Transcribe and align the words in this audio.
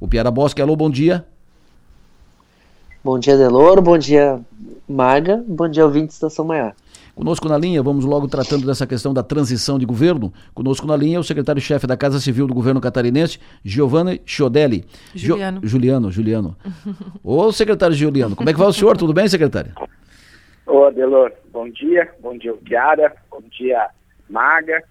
o 0.00 0.08
Piara 0.08 0.30
Bosque. 0.30 0.62
Alô, 0.62 0.74
bom 0.74 0.90
dia. 0.90 1.24
Bom 3.04 3.18
dia, 3.18 3.36
Deloro. 3.36 3.80
Bom 3.80 3.98
dia, 3.98 4.40
Maga. 4.88 5.42
Bom 5.46 5.68
dia, 5.68 5.84
ouvintes 5.84 6.18
da 6.18 6.28
São 6.28 6.44
Maior. 6.44 6.74
Conosco 7.14 7.48
na 7.48 7.58
linha, 7.58 7.82
vamos 7.82 8.04
logo 8.04 8.26
tratando 8.28 8.66
dessa 8.66 8.86
questão 8.86 9.12
da 9.12 9.22
transição 9.22 9.78
de 9.78 9.84
governo. 9.84 10.32
Conosco 10.54 10.86
na 10.86 10.96
linha, 10.96 11.20
o 11.20 11.24
secretário-chefe 11.24 11.86
da 11.86 11.96
Casa 11.96 12.18
Civil 12.18 12.46
do 12.46 12.54
governo 12.54 12.80
catarinense, 12.80 13.38
Giovanni 13.62 14.22
Chiodelli. 14.24 14.84
Juliano. 15.14 15.60
Jo... 15.60 15.68
Juliano, 15.68 16.10
Juliano. 16.10 16.56
Ô, 17.22 17.52
secretário 17.52 17.94
Juliano, 17.94 18.34
como 18.34 18.48
é 18.48 18.52
que 18.52 18.58
vai 18.58 18.68
o 18.68 18.72
senhor? 18.72 18.96
Tudo 18.96 19.12
bem, 19.12 19.28
secretário? 19.28 19.72
Ô, 20.66 20.84
Adelor, 20.84 21.32
bom 21.52 21.68
dia. 21.68 22.08
Bom 22.22 22.38
dia, 22.38 22.54
Piara. 22.54 23.14
Bom 23.30 23.42
dia, 23.50 23.88
Maga. 24.28 24.82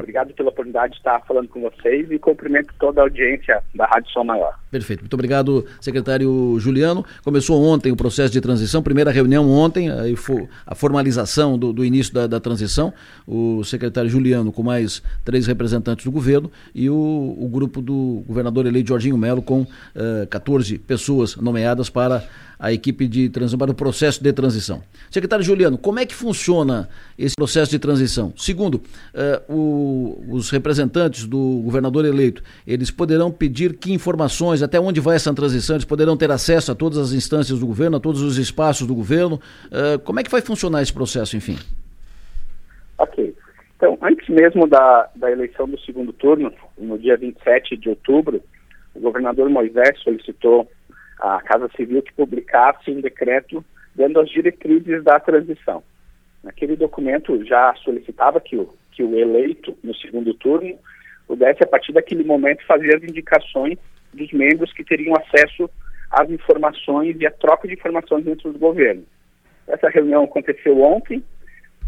Obrigado 0.00 0.34
pela 0.34 0.48
oportunidade 0.50 0.92
de 0.92 0.98
estar 0.98 1.20
falando 1.26 1.48
com 1.48 1.60
vocês 1.60 2.10
e 2.10 2.18
cumprimento 2.18 2.72
toda 2.78 3.00
a 3.00 3.04
audiência 3.04 3.62
da 3.74 3.86
Rádio 3.86 4.10
Som 4.10 4.24
Maior. 4.24 4.54
Perfeito. 4.70 5.00
Muito 5.00 5.14
obrigado, 5.14 5.66
secretário 5.80 6.56
Juliano. 6.58 7.04
Começou 7.24 7.62
ontem 7.62 7.90
o 7.92 7.96
processo 7.96 8.32
de 8.32 8.40
transição, 8.40 8.82
primeira 8.82 9.10
reunião 9.10 9.48
ontem, 9.50 9.90
aí 9.90 10.16
foi 10.16 10.48
a 10.66 10.74
formalização 10.74 11.58
do, 11.58 11.72
do 11.72 11.84
início 11.84 12.14
da, 12.14 12.26
da, 12.26 12.40
transição. 12.40 12.92
O 13.26 13.62
secretário 13.64 14.08
Juliano 14.08 14.52
com 14.52 14.62
mais 14.62 15.02
três 15.24 15.46
representantes 15.46 16.04
do 16.04 16.10
governo 16.10 16.50
e 16.74 16.88
o, 16.88 17.36
o 17.38 17.48
grupo 17.48 17.80
do 17.82 18.22
governador 18.26 18.66
eleito 18.66 18.88
Jorginho 18.88 19.18
Melo 19.18 19.42
com 19.42 19.62
uh, 19.62 19.68
eh, 19.94 20.26
14 20.30 20.78
pessoas 20.78 21.36
nomeadas 21.36 21.90
para 21.90 22.24
a 22.60 22.70
equipe 22.70 23.08
de 23.08 23.30
transição, 23.30 23.58
para 23.58 23.70
o 23.70 23.74
processo 23.74 24.22
de 24.22 24.30
transição. 24.34 24.82
Secretário 25.10 25.42
Juliano, 25.42 25.78
como 25.78 25.98
é 25.98 26.04
que 26.04 26.14
funciona 26.14 26.90
esse 27.18 27.34
processo 27.34 27.70
de 27.70 27.78
transição? 27.78 28.34
Segundo, 28.36 28.74
uh, 28.74 29.52
o, 29.52 30.24
os 30.28 30.50
representantes 30.50 31.26
do 31.26 31.62
governador 31.64 32.04
eleito, 32.04 32.42
eles 32.66 32.90
poderão 32.90 33.32
pedir 33.32 33.78
que 33.78 33.92
informações, 33.94 34.62
até 34.62 34.78
onde 34.78 35.00
vai 35.00 35.16
essa 35.16 35.32
transição, 35.32 35.76
eles 35.76 35.86
poderão 35.86 36.18
ter 36.18 36.30
acesso 36.30 36.70
a 36.70 36.74
todas 36.74 36.98
as 36.98 37.12
instâncias 37.12 37.58
do 37.58 37.66
governo, 37.66 37.96
a 37.96 38.00
todos 38.00 38.20
os 38.20 38.36
espaços 38.36 38.86
do 38.86 38.94
governo. 38.94 39.40
Uh, 39.66 39.98
como 40.00 40.20
é 40.20 40.22
que 40.22 40.30
vai 40.30 40.42
funcionar 40.42 40.82
esse 40.82 40.92
processo, 40.92 41.38
enfim? 41.38 41.56
Ok. 42.98 43.34
Então, 43.76 43.96
antes 44.02 44.28
mesmo 44.28 44.66
da, 44.66 45.08
da 45.16 45.30
eleição 45.30 45.66
do 45.66 45.80
segundo 45.80 46.12
turno, 46.12 46.52
no 46.76 46.98
dia 46.98 47.16
27 47.16 47.78
de 47.78 47.88
outubro, 47.88 48.42
o 48.94 49.00
governador 49.00 49.48
Moisés 49.48 49.98
solicitou 50.02 50.68
a 51.20 51.40
Casa 51.42 51.68
Civil 51.76 52.02
que 52.02 52.12
publicasse 52.14 52.90
um 52.90 53.00
decreto 53.00 53.64
dando 53.94 54.20
as 54.20 54.30
diretrizes 54.30 55.04
da 55.04 55.20
transição. 55.20 55.82
Naquele 56.42 56.76
documento 56.76 57.44
já 57.44 57.74
solicitava 57.84 58.40
que 58.40 58.56
o, 58.56 58.72
que 58.92 59.02
o 59.02 59.18
eleito 59.18 59.76
no 59.84 59.94
segundo 59.94 60.32
turno 60.34 60.78
pudesse, 61.26 61.62
a 61.62 61.66
partir 61.66 61.92
daquele 61.92 62.24
momento, 62.24 62.64
fazer 62.66 62.96
as 62.96 63.02
indicações 63.02 63.78
dos 64.12 64.32
membros 64.32 64.72
que 64.72 64.82
teriam 64.82 65.14
acesso 65.16 65.70
às 66.10 66.28
informações 66.30 67.16
e 67.20 67.26
à 67.26 67.30
troca 67.30 67.68
de 67.68 67.74
informações 67.74 68.24
dentro 68.24 68.52
do 68.52 68.58
governo. 68.58 69.04
Essa 69.68 69.88
reunião 69.88 70.24
aconteceu 70.24 70.80
ontem, 70.80 71.22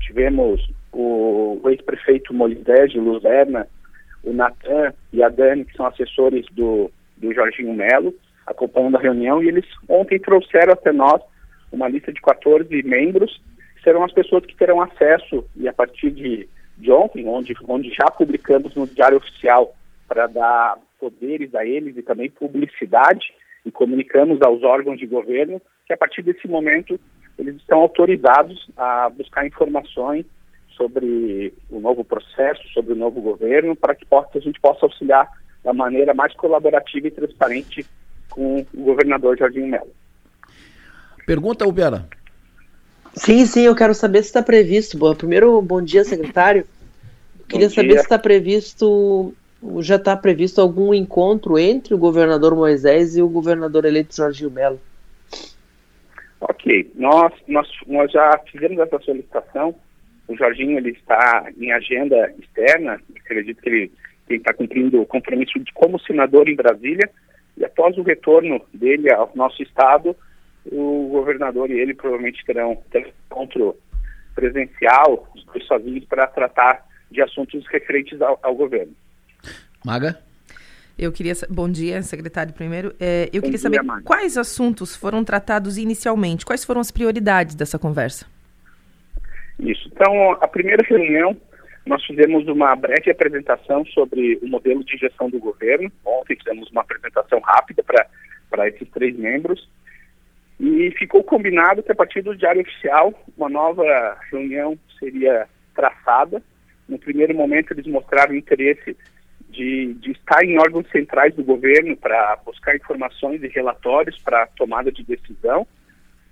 tivemos 0.01 0.71
o, 0.93 1.59
o 1.63 1.71
ex-prefeito 1.71 2.35
Moisés 2.35 2.93
de 2.93 3.01
Luzerna, 3.01 3.67
o 4.23 4.33
Natan 4.33 4.93
e 5.13 5.23
a 5.23 5.29
Dani, 5.29 5.65
que 5.65 5.77
são 5.77 5.87
assessores 5.87 6.47
do, 6.53 6.91
do 7.17 7.33
Jorginho 7.35 7.75
Melo, 7.75 8.15
acompanhando 8.47 8.97
a 8.97 9.01
reunião 9.01 9.43
e 9.43 9.49
eles 9.49 9.65
ontem 9.89 10.19
trouxeram 10.19 10.73
até 10.73 10.93
nós 10.93 11.21
uma 11.71 11.89
lista 11.89 12.13
de 12.13 12.21
14 12.21 12.83
membros, 12.83 13.41
que 13.77 13.83
serão 13.83 14.05
as 14.05 14.13
pessoas 14.13 14.45
que 14.45 14.57
terão 14.57 14.81
acesso, 14.81 15.45
e 15.57 15.67
a 15.67 15.73
partir 15.73 16.11
de, 16.11 16.49
de 16.77 16.93
ontem, 16.93 17.27
onde, 17.27 17.55
onde 17.67 17.91
já 17.91 18.11
publicamos 18.11 18.75
no 18.75 18.87
Diário 18.87 19.17
Oficial 19.17 19.75
para 20.07 20.27
dar 20.27 20.77
poderes 21.01 21.55
a 21.55 21.65
eles 21.65 21.97
e 21.97 22.03
também 22.03 22.31
publicidade, 22.31 23.33
e 23.65 23.71
comunicamos 23.71 24.43
aos 24.43 24.63
órgãos 24.63 24.99
de 24.99 25.07
governo 25.07 25.61
que 25.87 25.93
a 25.93 25.97
partir 25.97 26.23
desse 26.23 26.47
momento 26.47 26.99
eles 27.39 27.57
estão 27.57 27.81
autorizados 27.81 28.69
a 28.77 29.09
buscar 29.09 29.47
informações 29.47 30.27
sobre 30.77 31.55
o 31.71 31.81
novo 31.81 32.05
processo, 32.05 32.67
sobre 32.69 32.93
o 32.93 32.97
novo 32.97 33.21
governo, 33.21 33.77
para 33.77 33.95
que 33.95 34.07
a 34.11 34.41
gente 34.41 34.61
possa 34.61 34.85
auxiliar 34.85 35.29
da 35.63 35.73
maneira 35.73 36.13
mais 36.13 36.35
colaborativa 36.35 37.07
e 37.07 37.11
transparente 37.11 37.87
com 38.33 38.67
o 38.75 38.83
governador 38.83 39.37
Jardim 39.37 39.67
Melo. 39.67 39.91
Pergunta, 41.27 41.67
Ubiara. 41.67 42.09
Sim, 43.15 43.45
sim, 43.45 43.63
eu 43.63 43.77
quero 43.77 43.95
saber 43.95 44.23
se 44.23 44.29
está 44.29 44.43
previsto. 44.43 44.97
Bom, 44.97 45.15
primeiro, 45.15 45.61
bom 45.61 45.83
dia, 45.83 46.03
secretário. 46.03 46.67
Queria 47.49 47.69
dia. 47.69 47.75
saber 47.75 47.93
se 47.99 48.05
está 48.05 48.19
previsto, 48.19 49.35
já 49.81 49.97
está 49.97 50.17
previsto 50.17 50.61
algum 50.61 50.95
encontro 50.95 51.59
entre 51.59 51.95
o 51.95 51.99
governador 51.99 52.57
Moisés 52.57 53.17
e 53.17 53.23
o 53.23 53.29
governador 53.29 53.85
eleito 53.85 54.17
Jorginho 54.17 54.51
Melo. 54.51 54.81
Ok, 56.41 56.91
nós, 56.97 57.33
nós, 57.47 57.69
nós 57.87 58.11
já 58.11 58.41
fizemos 58.51 58.79
essa 58.79 58.99
solicitação. 59.01 59.75
O 60.27 60.37
Jorginho 60.37 60.79
ele 60.79 60.91
está 60.91 61.47
em 61.59 61.71
agenda 61.71 62.33
externa, 62.41 62.99
acredito 63.17 63.61
que 63.61 63.69
ele, 63.69 63.93
ele 64.29 64.39
está 64.39 64.55
cumprindo 64.55 65.03
o 65.03 65.07
compromisso 65.07 65.59
de, 65.61 65.73
como 65.73 66.01
senador 66.01 66.49
em 66.49 66.57
Brasília, 66.57 67.09
e 67.57 67.65
após 67.65 67.97
o 67.99 68.03
retorno 68.03 68.61
dele 68.73 69.13
ao 69.13 69.31
nosso 69.35 69.63
estado, 69.63 70.17
o 70.67 71.09
governador 71.11 71.71
e 71.71 71.79
ele 71.79 71.95
provavelmente 71.95 72.45
terão, 72.45 72.73
um 72.73 72.99
encontro 73.29 73.77
presencial, 74.35 75.29
os 75.35 75.45
dois 75.47 75.67
sozinhos, 75.67 76.05
para 76.05 76.27
tratar 76.27 76.85
de 77.11 77.21
assuntos 77.21 77.67
referentes 77.69 78.21
ao, 78.23 78.39
ao, 78.43 78.55
governo. 78.55 78.93
Maga? 79.85 80.19
Eu 80.99 81.13
queria. 81.13 81.35
Bom 81.51 81.69
dia, 81.69 82.01
secretário, 82.03 82.53
primeiro. 82.55 82.95
É, 82.99 83.25
eu 83.33 83.41
Bom 83.41 83.47
queria 83.47 83.51
dia, 83.51 83.59
saber 83.59 83.83
Maga. 83.83 84.03
quais 84.05 84.39
assuntos 84.39 84.97
foram 84.97 85.25
tratados 85.25 85.77
inicialmente, 85.77 86.47
quais 86.47 86.65
foram 86.65 86.81
as 86.81 86.91
prioridades 86.91 87.55
dessa 87.55 87.79
conversa? 87.79 88.27
Isso. 89.59 89.89
Então, 89.93 90.33
a 90.33 90.49
primeira 90.49 90.83
reunião 90.87 91.37
nós 91.85 92.05
fizemos 92.05 92.47
uma 92.47 92.75
breve 92.77 93.11
apresentação 93.11 93.85
sobre 93.87 94.39
o 94.43 94.49
modelo 94.49 94.85
de 94.85 94.97
gestão 94.97 95.29
do 95.29 95.39
governo. 95.39 95.91
Ontem 96.05 96.37
fizemos 96.37 96.71
uma 96.71 96.83
apresentação 96.83 97.41
rápida 97.41 97.83
para 97.83 98.69
esses 98.69 98.89
três 98.91 99.17
membros. 99.17 99.69
E 100.61 100.93
ficou 100.93 101.25
combinado 101.25 101.83
que 101.83 101.91
a 101.91 101.95
partir 101.95 102.23
do 102.23 102.37
Diário 102.37 102.63
Oficial, 102.63 103.13
uma 103.37 103.49
nova 103.49 104.17
reunião 104.31 104.79
seria 104.99 105.49
traçada. 105.75 106.41
No 106.89 106.99
primeiro 106.99 107.35
momento, 107.35 107.73
eles 107.73 107.87
mostraram 107.87 108.35
interesse 108.35 108.97
de, 109.51 109.95
de 109.95 110.13
estar 110.13 110.45
em 110.45 110.59
órgãos 110.59 110.89
centrais 110.91 111.35
do 111.35 111.43
governo 111.43 111.97
para 111.97 112.37
buscar 112.45 112.77
informações 112.77 113.43
e 113.43 113.49
relatórios 113.49 114.17
para 114.23 114.47
tomada 114.47 114.93
de 114.93 115.03
decisão. 115.03 115.67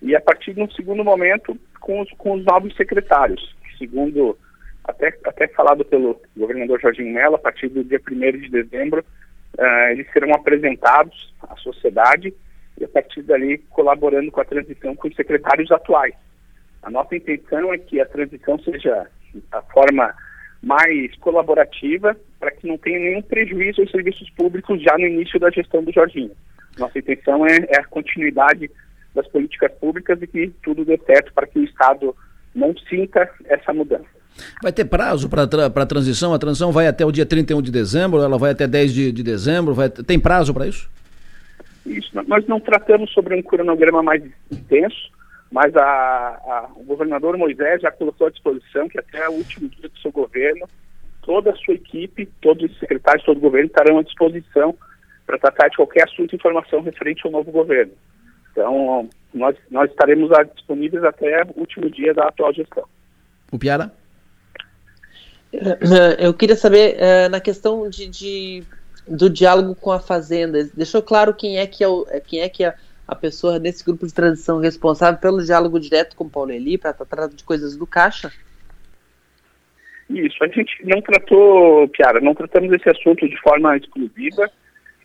E 0.00 0.14
a 0.14 0.20
partir 0.20 0.54
de 0.54 0.62
um 0.62 0.70
segundo 0.70 1.02
momento, 1.02 1.58
com 1.80 2.00
os, 2.00 2.10
com 2.12 2.34
os 2.34 2.44
novos 2.44 2.74
secretários, 2.76 3.54
segundo 3.76 4.38
até, 4.84 5.16
até 5.24 5.48
falado 5.48 5.84
pelo 5.84 6.20
governador 6.36 6.80
Jorginho 6.80 7.14
Mello, 7.14 7.36
a 7.36 7.38
partir 7.38 7.68
do 7.68 7.84
dia 7.84 8.00
1 8.00 8.38
de 8.38 8.48
dezembro, 8.48 9.04
uh, 9.58 9.90
eles 9.92 10.10
serão 10.12 10.32
apresentados 10.34 11.34
à 11.42 11.56
sociedade 11.56 12.34
e 12.78 12.84
a 12.84 12.88
partir 12.88 13.22
dali 13.22 13.58
colaborando 13.70 14.30
com 14.30 14.40
a 14.40 14.44
transição 14.44 14.96
com 14.96 15.08
os 15.08 15.14
secretários 15.14 15.70
atuais. 15.70 16.14
A 16.82 16.90
nossa 16.90 17.14
intenção 17.14 17.72
é 17.72 17.78
que 17.78 18.00
a 18.00 18.06
transição 18.06 18.58
seja 18.58 19.06
a 19.52 19.62
forma 19.62 20.14
mais 20.62 21.14
colaborativa 21.16 22.16
para 22.38 22.50
que 22.50 22.66
não 22.66 22.78
tenha 22.78 22.98
nenhum 22.98 23.22
prejuízo 23.22 23.82
aos 23.82 23.90
serviços 23.90 24.28
públicos 24.30 24.82
já 24.82 24.96
no 24.96 25.06
início 25.06 25.38
da 25.38 25.50
gestão 25.50 25.82
do 25.82 25.92
Jorginho. 25.92 26.32
Nossa 26.78 26.98
intenção 26.98 27.46
é, 27.46 27.58
é 27.68 27.78
a 27.78 27.84
continuidade 27.84 28.70
das 29.14 29.26
políticas 29.28 29.72
públicas 29.72 30.20
e 30.22 30.26
que 30.26 30.48
tudo 30.62 30.84
dê 30.84 30.98
certo 30.98 31.32
para 31.34 31.46
que 31.46 31.58
o 31.58 31.64
Estado 31.64 32.14
não 32.54 32.76
sinta 32.88 33.28
essa 33.46 33.72
mudança. 33.72 34.19
Vai 34.62 34.72
ter 34.72 34.84
prazo 34.84 35.28
para 35.28 35.42
a 35.42 35.86
transição? 35.86 36.32
A 36.32 36.38
transição 36.38 36.72
vai 36.72 36.86
até 36.86 37.04
o 37.04 37.12
dia 37.12 37.26
31 37.26 37.62
de 37.62 37.70
dezembro, 37.70 38.22
ela 38.22 38.38
vai 38.38 38.52
até 38.52 38.66
10 38.66 38.92
de, 38.92 39.12
de 39.12 39.22
dezembro? 39.22 39.74
Vai, 39.74 39.88
tem 39.88 40.18
prazo 40.18 40.54
para 40.54 40.66
isso? 40.66 40.88
Isso. 41.84 42.10
Nós 42.26 42.46
não 42.46 42.60
tratamos 42.60 43.12
sobre 43.12 43.34
um 43.34 43.42
cronograma 43.42 44.02
mais 44.02 44.22
intenso, 44.50 45.10
mas 45.50 45.74
a, 45.76 45.82
a, 45.82 46.68
o 46.76 46.84
governador 46.84 47.36
Moisés 47.36 47.82
já 47.82 47.90
colocou 47.90 48.26
à 48.26 48.30
disposição 48.30 48.88
que 48.88 48.98
até 48.98 49.28
o 49.28 49.32
último 49.32 49.68
dia 49.68 49.88
do 49.88 49.98
seu 49.98 50.12
governo, 50.12 50.66
toda 51.22 51.50
a 51.50 51.56
sua 51.56 51.74
equipe, 51.74 52.26
todos 52.40 52.70
os 52.70 52.78
secretários, 52.78 53.24
todo 53.24 53.38
o 53.38 53.40
governo 53.40 53.66
estarão 53.66 53.98
à 53.98 54.02
disposição 54.02 54.74
para 55.26 55.38
tratar 55.38 55.68
de 55.68 55.76
qualquer 55.76 56.04
assunto 56.04 56.32
e 56.32 56.36
informação 56.36 56.82
referente 56.82 57.22
ao 57.24 57.32
novo 57.32 57.50
governo. 57.50 57.92
Então, 58.52 59.08
nós, 59.32 59.56
nós 59.70 59.90
estaremos 59.90 60.30
disponíveis 60.54 61.04
até 61.04 61.42
o 61.44 61.60
último 61.60 61.88
dia 61.90 62.12
da 62.12 62.24
atual 62.24 62.52
gestão. 62.52 62.84
O 63.50 63.58
Piara? 63.58 63.92
Eh, 65.52 66.26
eu 66.26 66.32
queria 66.32 66.56
saber, 66.56 66.96
uh, 66.96 67.28
na 67.28 67.40
questão 67.40 67.88
de, 67.88 68.08
de, 68.08 68.62
do 69.06 69.28
diálogo 69.28 69.74
com 69.74 69.90
a 69.90 69.98
Fazenda, 69.98 70.64
deixou 70.74 71.02
claro 71.02 71.34
quem 71.34 71.58
é 71.58 71.66
que 71.66 71.82
é, 71.82 71.88
o, 71.88 72.06
eh, 72.08 72.20
quem 72.20 72.40
é, 72.40 72.48
que 72.48 72.64
é 72.64 72.74
a 73.06 73.14
pessoa 73.14 73.58
desse 73.58 73.84
grupo 73.84 74.06
de 74.06 74.14
transição 74.14 74.60
responsável 74.60 75.20
pelo 75.20 75.44
diálogo 75.44 75.80
direto 75.80 76.14
com 76.14 76.24
o 76.24 76.30
Paulo 76.30 76.52
Eli 76.52 76.78
para 76.78 76.92
tratar 76.92 77.28
de 77.28 77.42
coisas 77.42 77.76
do 77.76 77.86
Caixa? 77.86 78.32
Isso, 80.08 80.42
a 80.42 80.48
gente 80.48 80.84
não 80.84 81.00
tratou, 81.02 81.88
Piara, 81.88 82.20
não 82.20 82.34
tratamos 82.34 82.72
esse 82.72 82.88
assunto 82.88 83.28
de 83.28 83.40
forma 83.40 83.76
exclusiva 83.76 84.50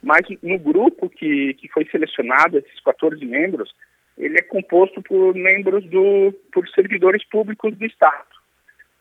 Mas 0.01 0.25
no 0.41 0.57
grupo 0.57 1.09
que, 1.09 1.55
que 1.55 1.67
foi 1.69 1.85
selecionado, 1.85 2.57
esses 2.57 2.79
14 2.81 3.23
membros, 3.25 3.73
ele 4.17 4.37
é 4.37 4.41
composto 4.43 5.01
por 5.01 5.33
membros 5.33 5.83
do, 5.85 6.31
por 6.51 6.67
servidores 6.69 7.23
públicos 7.25 7.75
do 7.75 7.85
Estado. 7.85 8.34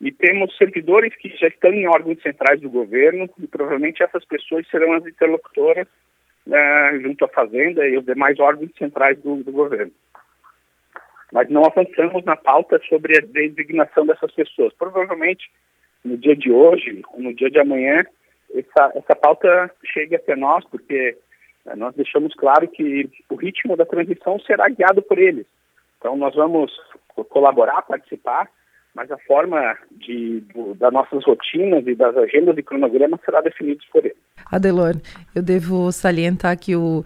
E 0.05 0.12
temos 0.12 0.55
servidores 0.59 1.17
que 1.17 1.31
já 1.31 1.49
estão 1.49 1.73
em 1.73 1.89
órgãos 1.89 2.21
centrais 2.21 2.61
do 2.61 2.69
governo, 2.69 3.27
e 3.39 3.47
provavelmente 3.47 4.03
essas 4.03 4.23
pessoas 4.27 4.69
serão 4.69 4.93
as 4.93 5.06
interlocutoras 5.06 5.89
né, 6.47 7.01
junto 7.01 7.25
à 7.25 7.29
Fazenda 7.29 7.89
e 7.89 7.97
os 7.97 8.05
demais 8.05 8.39
órgãos 8.39 8.71
centrais 8.77 9.19
do, 9.23 9.43
do 9.43 9.51
governo. 9.51 9.93
Mas 11.33 11.49
não 11.49 11.65
avançamos 11.65 12.23
na 12.23 12.37
pauta 12.37 12.79
sobre 12.87 13.17
a 13.17 13.23
designação 13.23 14.05
dessas 14.05 14.31
pessoas. 14.33 14.75
Provavelmente, 14.75 15.51
no 16.05 16.19
dia 16.19 16.37
de 16.37 16.53
hoje, 16.53 17.00
ou 17.15 17.23
no 17.23 17.35
dia 17.35 17.50
de 17.50 17.59
amanhã, 17.59 18.05
essa, 18.55 18.93
essa 18.97 19.17
pauta 19.17 19.71
chegue 19.87 20.17
até 20.17 20.37
nós, 20.37 20.67
porque 20.67 21.17
né, 21.65 21.77
nós 21.77 21.95
deixamos 21.95 22.35
claro 22.35 22.69
que 22.69 23.09
o 23.31 23.37
ritmo 23.37 23.75
da 23.75 23.87
transição 23.87 24.39
será 24.41 24.69
guiado 24.69 25.00
por 25.00 25.19
eles. 25.19 25.47
Então, 25.97 26.15
nós 26.15 26.35
vamos 26.35 26.71
colaborar, 27.31 27.81
participar, 27.81 28.50
mas 28.94 29.11
a 29.11 29.19
forma 29.19 29.76
de, 29.91 30.41
do, 30.55 30.75
das 30.75 30.93
nossas 30.93 31.25
rotinas 31.25 31.85
e 31.87 31.94
das 31.94 32.17
agendas 32.17 32.56
e 32.56 32.62
cronogramas 32.62 33.20
será 33.25 33.41
definida 33.41 33.81
por 33.93 34.05
eles. 34.05 34.17
Adelor, 34.50 34.94
eu 35.35 35.43
devo 35.43 35.91
salientar 35.91 36.56
que 36.56 36.76
o, 36.76 37.05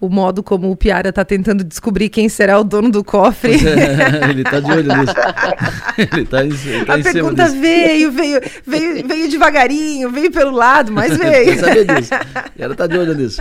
o 0.00 0.08
modo 0.08 0.42
como 0.42 0.68
o 0.68 0.76
Piara 0.76 1.10
está 1.10 1.24
tentando 1.24 1.62
descobrir 1.62 2.08
quem 2.08 2.28
será 2.28 2.58
o 2.58 2.64
dono 2.64 2.90
do 2.90 3.04
cofre. 3.04 3.52
É, 3.52 4.30
ele 4.30 4.42
está 4.42 4.58
de 4.58 4.72
olho 4.72 4.96
nisso. 4.96 5.14
ele 5.96 6.22
está 6.22 6.44
em, 6.44 6.84
tá 6.84 6.94
A 6.94 7.12
pergunta 7.12 7.48
veio, 7.50 8.10
veio, 8.10 8.40
veio, 8.66 9.06
veio 9.06 9.30
devagarinho, 9.30 10.10
veio 10.10 10.32
pelo 10.32 10.50
lado, 10.50 10.90
mas 10.90 11.16
veio. 11.18 11.56
sabia 11.56 11.84
disso. 11.84 12.10
Ela 12.58 12.72
está 12.72 12.88
de 12.88 12.98
olho 12.98 13.14
nisso. 13.14 13.40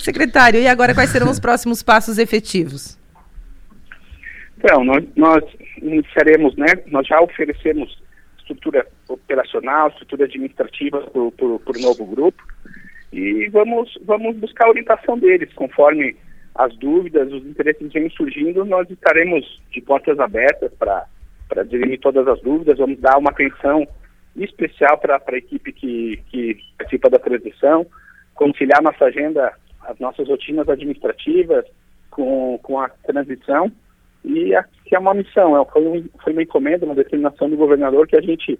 Secretário, 0.00 0.60
e 0.60 0.66
agora 0.66 0.92
quais 0.92 1.10
serão 1.10 1.30
os 1.30 1.38
próximos 1.38 1.84
passos 1.84 2.18
efetivos? 2.18 2.98
Então, 4.58 4.84
nós, 4.84 5.04
nós 5.14 5.44
iniciaremos, 5.82 6.56
né, 6.56 6.66
nós 6.86 7.06
já 7.06 7.20
oferecemos 7.20 7.96
estrutura 8.38 8.86
operacional, 9.08 9.88
estrutura 9.88 10.24
administrativa 10.24 11.00
para 11.00 11.20
o 11.20 11.80
novo 11.80 12.06
grupo. 12.06 12.42
E 13.12 13.48
vamos, 13.48 13.98
vamos 14.04 14.36
buscar 14.36 14.66
a 14.66 14.70
orientação 14.70 15.18
deles, 15.18 15.52
conforme 15.54 16.16
as 16.54 16.74
dúvidas, 16.76 17.30
os 17.32 17.44
interesses 17.46 17.92
vêm 17.92 18.08
surgindo, 18.10 18.64
nós 18.64 18.88
estaremos 18.88 19.60
de 19.70 19.80
portas 19.82 20.18
abertas 20.18 20.72
para 20.78 21.62
dirimir 21.64 22.00
todas 22.00 22.26
as 22.26 22.40
dúvidas, 22.40 22.78
vamos 22.78 22.98
dar 22.98 23.18
uma 23.18 23.30
atenção 23.30 23.86
especial 24.34 24.98
para 24.98 25.20
a 25.26 25.36
equipe 25.36 25.72
que, 25.72 26.22
que 26.30 26.58
participa 26.78 27.10
da 27.10 27.18
transição, 27.18 27.86
conciliar 28.34 28.82
nossa 28.82 29.04
agenda, 29.04 29.52
as 29.82 29.98
nossas 29.98 30.28
rotinas 30.28 30.68
administrativas 30.68 31.64
com, 32.10 32.58
com 32.62 32.80
a 32.80 32.88
transição 32.88 33.70
e 34.26 34.52
que 34.84 34.94
é 34.94 34.98
uma 34.98 35.14
missão, 35.14 35.60
é, 35.60 35.64
foi, 35.66 35.86
um, 35.86 36.04
foi 36.22 36.32
uma 36.32 36.42
encomenda, 36.42 36.84
uma 36.84 36.94
determinação 36.94 37.48
do 37.48 37.56
governador 37.56 38.06
que 38.08 38.16
a 38.16 38.20
gente 38.20 38.58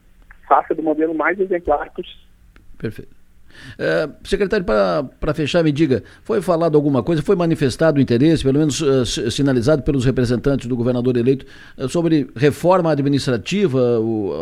faça 0.49 0.75
do 0.75 0.83
modelo 0.83 1.13
mais 1.13 1.39
exemplar 1.41 1.91
possível. 1.93 2.21
Perfeito. 2.79 3.17
Uh, 3.75 4.15
secretário, 4.23 4.65
para 4.65 5.35
fechar, 5.35 5.65
me 5.65 5.73
diga, 5.73 6.03
foi 6.23 6.43
falado 6.43 6.77
alguma 6.77 7.03
coisa, 7.03 7.23
foi 7.23 7.35
manifestado 7.35 8.01
interesse, 8.01 8.45
pelo 8.45 8.59
menos 8.59 8.81
uh, 8.81 9.31
sinalizado 9.31 9.83
pelos 9.83 10.05
representantes 10.05 10.67
do 10.67 10.77
governador 10.77 11.17
eleito, 11.17 11.47
uh, 11.79 11.89
sobre 11.89 12.29
reforma 12.37 12.93
administrativa, 12.93 13.97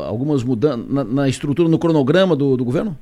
algumas 0.06 0.42
mudanças 0.42 0.88
na, 0.90 1.04
na, 1.04 1.28
estrutura, 1.28 1.68
no 1.68 1.78
cronograma 1.78 2.34
do, 2.34 2.56
do, 2.56 2.64
governo? 2.64 2.96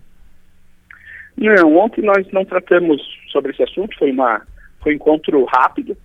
Não, 1.36 1.76
ontem 1.78 2.02
nós 2.02 2.30
não 2.30 2.44
tratamos 2.44 3.00
sobre 3.32 3.52
esse 3.52 3.62
assunto, 3.62 3.96
foi, 3.98 4.12
uma, 4.12 4.42
foi 4.82 4.92
um 4.92 4.96
encontro 4.96 5.44
rápido, 5.46 5.96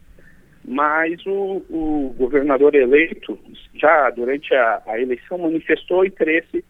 mas 0.68 1.26
o, 1.26 1.64
o 1.70 2.16
governador 2.18 2.76
eleito, 2.76 3.40
já 3.74 4.10
durante 4.10 4.54
a, 4.54 4.82
a, 4.86 5.00
eleição, 5.00 5.38
manifestou 5.38 6.06
interesse 6.06 6.64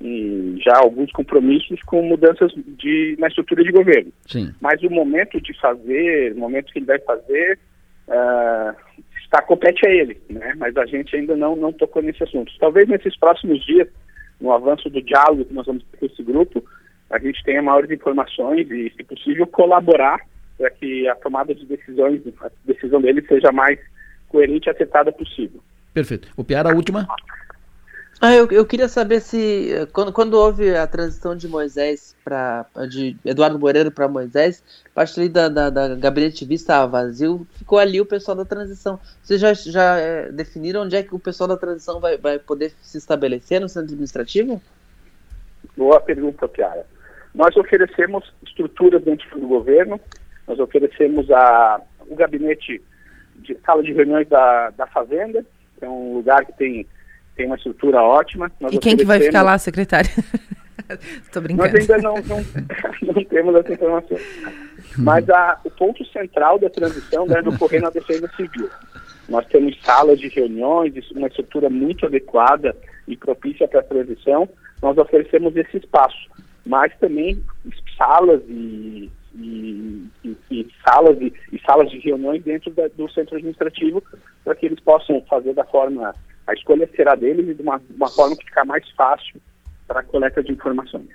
em 0.00 0.56
já 0.64 0.78
alguns 0.78 1.10
compromissos 1.10 1.82
com 1.82 2.00
mudanças 2.00 2.52
de, 2.78 3.16
na 3.18 3.26
estrutura 3.26 3.64
de 3.64 3.72
governo. 3.72 4.12
Sim. 4.26 4.54
Mas 4.60 4.80
o 4.84 4.88
momento 4.88 5.40
de 5.40 5.52
fazer, 5.60 6.32
o 6.32 6.38
momento 6.38 6.72
que 6.72 6.78
ele 6.78 6.86
vai 6.86 7.00
fazer, 7.00 7.58
uh, 8.06 9.02
está 9.24 9.42
compete 9.42 9.84
a 9.84 9.90
ele, 9.90 10.20
né? 10.30 10.54
mas 10.56 10.76
a 10.76 10.86
gente 10.86 11.14
ainda 11.16 11.36
não, 11.36 11.56
não 11.56 11.72
tocou 11.72 12.00
nesse 12.02 12.22
assunto. 12.22 12.52
Talvez 12.60 12.88
nesses 12.88 13.18
próximos 13.18 13.66
dias, 13.66 13.88
no 14.40 14.52
avanço 14.52 14.88
do 14.88 15.02
diálogo 15.02 15.44
que 15.44 15.54
nós 15.54 15.66
vamos 15.66 15.82
ter 15.84 15.98
com 15.98 16.06
esse 16.06 16.22
grupo, 16.22 16.64
a 17.10 17.18
gente 17.18 17.42
tenha 17.42 17.60
maiores 17.60 17.90
informações 17.90 18.70
e, 18.70 18.92
se 18.96 19.02
possível, 19.02 19.44
colaborar 19.48 20.20
para 20.60 20.68
que 20.68 21.08
a 21.08 21.14
tomada 21.14 21.54
de 21.54 21.64
decisões, 21.64 22.20
a 22.42 22.50
decisão 22.66 23.00
dele 23.00 23.24
seja 23.26 23.50
mais 23.50 23.80
coerente 24.28 24.68
e 24.68 24.70
acertada 24.70 25.10
possível. 25.10 25.58
Perfeito. 25.94 26.28
O 26.36 26.44
Piara, 26.44 26.70
a 26.70 26.74
última. 26.74 27.08
Ah, 28.20 28.34
eu, 28.34 28.46
eu 28.50 28.66
queria 28.66 28.86
saber 28.86 29.20
se 29.20 29.70
quando, 29.94 30.12
quando 30.12 30.34
houve 30.34 30.76
a 30.76 30.86
transição 30.86 31.34
de 31.34 31.48
Moisés 31.48 32.14
para 32.22 32.66
de 32.90 33.16
Eduardo 33.24 33.58
Moreira 33.58 33.90
para 33.90 34.06
Moisés, 34.06 34.62
parte 34.94 35.18
ali 35.18 35.30
da, 35.30 35.48
da, 35.48 35.70
da 35.70 35.94
gabinete 35.94 36.44
vista 36.44 36.74
estava 36.74 36.86
vazio, 36.86 37.46
ficou 37.54 37.78
ali 37.78 37.98
o 37.98 38.04
pessoal 38.04 38.36
da 38.36 38.44
transição. 38.44 39.00
Vocês 39.22 39.40
já, 39.40 39.54
já 39.54 39.98
é, 39.98 40.30
definiram 40.30 40.82
onde 40.82 40.94
é 40.94 41.02
que 41.02 41.14
o 41.14 41.18
pessoal 41.18 41.48
da 41.48 41.56
transição 41.56 41.98
vai, 41.98 42.18
vai 42.18 42.38
poder 42.38 42.74
se 42.82 42.98
estabelecer 42.98 43.58
no 43.58 43.70
centro 43.70 43.86
administrativo? 43.86 44.60
Boa 45.74 45.98
pergunta, 45.98 46.46
Piara. 46.46 46.84
Nós 47.34 47.56
oferecemos 47.56 48.30
estruturas 48.44 49.02
dentro 49.02 49.40
do 49.40 49.48
governo 49.48 49.98
nós 50.50 50.58
oferecemos 50.58 51.30
a, 51.30 51.80
o 52.08 52.16
gabinete 52.16 52.82
de 53.36 53.56
sala 53.64 53.84
de 53.84 53.92
reuniões 53.92 54.28
da, 54.28 54.70
da 54.70 54.84
Fazenda, 54.88 55.46
que 55.78 55.84
é 55.84 55.88
um 55.88 56.14
lugar 56.14 56.44
que 56.44 56.52
tem, 56.54 56.86
tem 57.36 57.46
uma 57.46 57.54
estrutura 57.54 58.02
ótima. 58.02 58.50
Nós 58.58 58.72
e 58.72 58.78
quem 58.78 58.96
que 58.96 59.04
vai 59.04 59.20
ficar 59.20 59.42
lá, 59.42 59.56
secretário? 59.58 60.10
Estou 61.22 61.40
brincando. 61.42 61.70
Nós 61.70 61.80
ainda 61.80 61.98
não, 61.98 62.14
não, 62.16 62.44
não 63.14 63.24
temos 63.26 63.54
essa 63.54 63.72
informação. 63.72 64.18
Mas 64.98 65.30
a, 65.30 65.60
o 65.62 65.70
ponto 65.70 66.04
central 66.06 66.58
da 66.58 66.68
transição 66.68 67.28
deve 67.28 67.48
ocorrer 67.50 67.80
na 67.80 67.90
defesa 67.90 68.28
civil. 68.36 68.68
Nós 69.28 69.46
temos 69.46 69.80
salas 69.84 70.18
de 70.18 70.26
reuniões, 70.26 70.92
uma 71.12 71.28
estrutura 71.28 71.70
muito 71.70 72.06
adequada 72.06 72.76
e 73.06 73.16
propícia 73.16 73.68
para 73.68 73.78
a 73.78 73.84
transição. 73.84 74.48
Nós 74.82 74.98
oferecemos 74.98 75.54
esse 75.54 75.76
espaço, 75.76 76.28
mas 76.66 76.92
também 76.98 77.40
salas 77.96 78.42
e 78.48 79.08
e, 79.34 80.06
e, 80.24 80.36
e 80.50 80.68
salas 80.84 81.16
e, 81.20 81.32
e, 81.52 81.60
salas 81.60 81.90
de 81.90 81.98
reuniões 81.98 82.42
dentro 82.42 82.70
da, 82.72 82.88
do 82.88 83.08
centro 83.10 83.36
administrativo 83.36 84.02
para 84.44 84.54
que 84.54 84.66
eles 84.66 84.80
possam 84.80 85.22
fazer 85.28 85.54
da 85.54 85.64
forma 85.64 86.14
a 86.46 86.54
escolha 86.54 86.88
será 86.96 87.14
deles 87.14 87.48
e 87.48 87.54
de 87.54 87.62
uma, 87.62 87.80
uma 87.94 88.08
forma 88.08 88.36
que 88.36 88.44
ficar 88.44 88.64
mais 88.64 88.88
fácil 88.90 89.40
para 89.86 90.00
a 90.00 90.02
coleta 90.02 90.42
de 90.42 90.52
informações. 90.52 91.08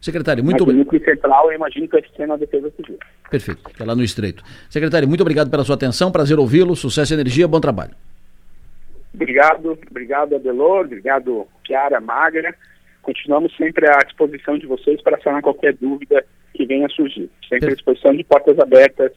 Secretário, 0.00 0.44
muito 0.44 0.62
obrigado. 0.62 0.84
Núcleo 0.84 1.04
central, 1.04 1.50
eu 1.50 1.56
imagino 1.56 1.88
que 1.88 2.00
vai 2.00 2.10
ser 2.16 2.26
na 2.26 2.36
Defesa 2.36 2.70
Civil. 2.76 2.98
Perfeito, 3.30 3.62
é 3.80 3.84
lá 3.84 3.96
no 3.96 4.02
Estreito. 4.02 4.44
Secretário, 4.70 5.08
muito 5.08 5.22
obrigado 5.22 5.50
pela 5.50 5.64
sua 5.64 5.74
atenção, 5.74 6.12
prazer 6.12 6.38
ouvi-lo, 6.38 6.76
sucesso 6.76 7.12
e 7.12 7.16
energia, 7.16 7.48
bom 7.48 7.60
trabalho. 7.60 7.94
Obrigado, 9.12 9.76
obrigado 9.90 10.36
Adelor, 10.36 10.84
obrigado 10.84 11.46
Chiara, 11.66 12.00
Magra. 12.00 12.54
Continuamos 13.08 13.56
sempre 13.56 13.88
à 13.88 14.00
disposição 14.04 14.58
de 14.58 14.66
vocês 14.66 15.00
para 15.00 15.18
sanar 15.22 15.40
qualquer 15.40 15.72
dúvida 15.72 16.22
que 16.52 16.66
venha 16.66 16.84
a 16.84 16.90
surgir. 16.90 17.30
Sempre 17.48 17.70
à 17.70 17.74
disposição 17.74 18.14
de 18.14 18.22
portas 18.22 18.58
abertas 18.58 19.12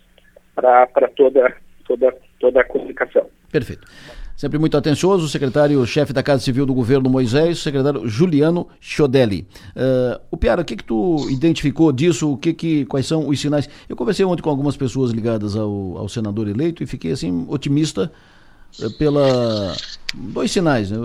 para 0.55 1.09
toda, 1.13 1.53
toda, 1.85 2.15
toda 2.39 2.61
a 2.61 2.63
comunicação. 2.63 3.27
Perfeito. 3.51 3.85
Sempre 4.37 4.57
muito 4.57 4.77
atencioso, 4.77 5.25
o 5.25 5.27
secretário-chefe 5.27 6.13
da 6.13 6.23
Casa 6.23 6.41
Civil 6.41 6.65
do 6.65 6.73
Governo 6.73 7.09
Moisés, 7.09 7.59
o 7.59 7.61
secretário 7.61 8.07
Juliano 8.07 8.69
Chodelli. 8.79 9.45
Uh, 9.75 10.21
o 10.31 10.37
Piara, 10.37 10.61
o 10.61 10.65
que 10.65 10.77
que 10.77 10.85
tu 10.85 11.27
identificou 11.29 11.91
disso? 11.91 12.31
O 12.31 12.37
que 12.37 12.53
que, 12.53 12.85
quais 12.85 13.05
são 13.05 13.27
os 13.27 13.41
sinais? 13.41 13.69
Eu 13.89 13.97
conversei 13.97 14.23
ontem 14.23 14.41
com 14.41 14.49
algumas 14.49 14.77
pessoas 14.77 15.11
ligadas 15.11 15.57
ao, 15.57 15.97
ao 15.97 16.07
senador 16.07 16.47
eleito 16.47 16.81
e 16.81 16.87
fiquei 16.87 17.11
assim 17.11 17.45
otimista 17.49 18.09
pela 18.97 19.75
dois 20.13 20.51
sinais. 20.51 20.91
Né? 20.91 20.97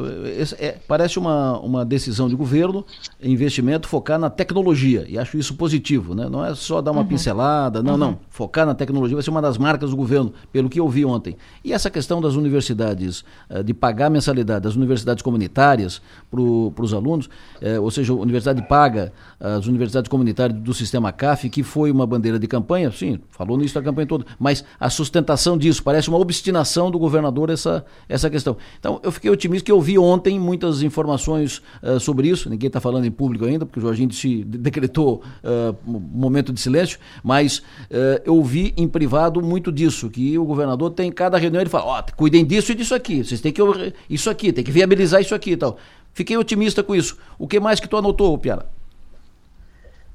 É, 0.58 0.78
parece 0.86 1.18
uma, 1.18 1.58
uma 1.60 1.84
decisão 1.84 2.28
de 2.28 2.34
governo, 2.34 2.84
investimento, 3.22 3.88
focar 3.88 4.18
na 4.18 4.30
tecnologia. 4.30 5.04
E 5.08 5.18
acho 5.18 5.38
isso 5.38 5.54
positivo. 5.54 6.14
Né? 6.14 6.28
Não 6.28 6.44
é 6.44 6.54
só 6.54 6.80
dar 6.80 6.92
uma 6.92 7.02
uhum. 7.02 7.06
pincelada, 7.06 7.82
não, 7.82 7.92
uhum. 7.92 7.98
não. 7.98 8.18
Focar 8.28 8.66
na 8.66 8.74
tecnologia 8.74 9.16
vai 9.16 9.22
ser 9.22 9.30
uma 9.30 9.42
das 9.42 9.58
marcas 9.58 9.90
do 9.90 9.96
governo, 9.96 10.32
pelo 10.52 10.68
que 10.68 10.80
eu 10.80 10.88
vi 10.88 11.04
ontem. 11.04 11.36
E 11.64 11.72
essa 11.72 11.90
questão 11.90 12.20
das 12.20 12.34
universidades, 12.34 13.24
eh, 13.48 13.62
de 13.62 13.72
pagar 13.72 14.10
mensalidade 14.10 14.64
das 14.64 14.76
universidades 14.76 15.22
comunitárias 15.22 16.00
para 16.30 16.40
os 16.40 16.92
alunos, 16.92 17.28
eh, 17.60 17.78
ou 17.78 17.90
seja, 17.90 18.12
a 18.12 18.16
universidade 18.16 18.62
paga 18.62 19.12
as 19.38 19.66
universidades 19.66 20.08
comunitárias 20.08 20.58
do 20.58 20.72
sistema 20.72 21.12
CAF, 21.12 21.48
que 21.50 21.62
foi 21.62 21.90
uma 21.90 22.06
bandeira 22.06 22.38
de 22.38 22.46
campanha, 22.46 22.90
sim, 22.90 23.18
falou 23.30 23.56
nisso 23.58 23.78
a 23.78 23.82
campanha 23.82 24.06
toda, 24.06 24.24
mas 24.38 24.64
a 24.80 24.88
sustentação 24.88 25.58
disso 25.58 25.82
parece 25.82 26.08
uma 26.08 26.18
obstinação 26.18 26.90
do 26.90 26.98
governador 26.98 27.50
essa, 27.56 27.84
essa 28.08 28.30
questão. 28.30 28.56
Então, 28.78 29.00
eu 29.02 29.10
fiquei 29.10 29.30
otimista 29.30 29.66
que 29.66 29.72
eu 29.72 29.80
vi 29.80 29.98
ontem 29.98 30.38
muitas 30.38 30.82
informações 30.82 31.60
uh, 31.82 31.98
sobre 31.98 32.28
isso. 32.28 32.48
Ninguém 32.48 32.68
está 32.68 32.80
falando 32.80 33.04
em 33.04 33.10
público 33.10 33.44
ainda, 33.44 33.66
porque 33.66 33.78
o 33.78 33.82
Jorginho 33.82 34.12
se 34.12 34.44
decretou 34.44 35.22
uh, 35.42 35.76
momento 35.84 36.52
de 36.52 36.60
silêncio, 36.60 36.98
mas 37.22 37.58
uh, 37.58 38.22
eu 38.24 38.42
vi 38.42 38.72
em 38.76 38.86
privado 38.86 39.42
muito 39.42 39.72
disso, 39.72 40.08
que 40.08 40.38
o 40.38 40.44
governador 40.44 40.90
tem 40.90 41.10
cada 41.10 41.36
reunião 41.38 41.60
ele 41.60 41.70
fala, 41.70 41.84
ó, 41.84 42.00
oh, 42.00 42.16
cuidem 42.16 42.44
disso 42.44 42.72
e 42.72 42.74
disso 42.74 42.94
aqui, 42.94 43.24
vocês 43.24 43.40
têm 43.40 43.52
que 43.52 43.62
isso 44.08 44.30
aqui, 44.30 44.52
tem 44.52 44.62
que 44.62 44.70
viabilizar 44.70 45.20
isso 45.20 45.34
aqui 45.34 45.52
e 45.52 45.56
tal. 45.56 45.76
Fiquei 46.12 46.36
otimista 46.36 46.82
com 46.82 46.94
isso. 46.94 47.18
O 47.38 47.46
que 47.46 47.60
mais 47.60 47.78
que 47.78 47.88
tu 47.88 47.96
anotou, 47.96 48.38
Piara? 48.38 48.66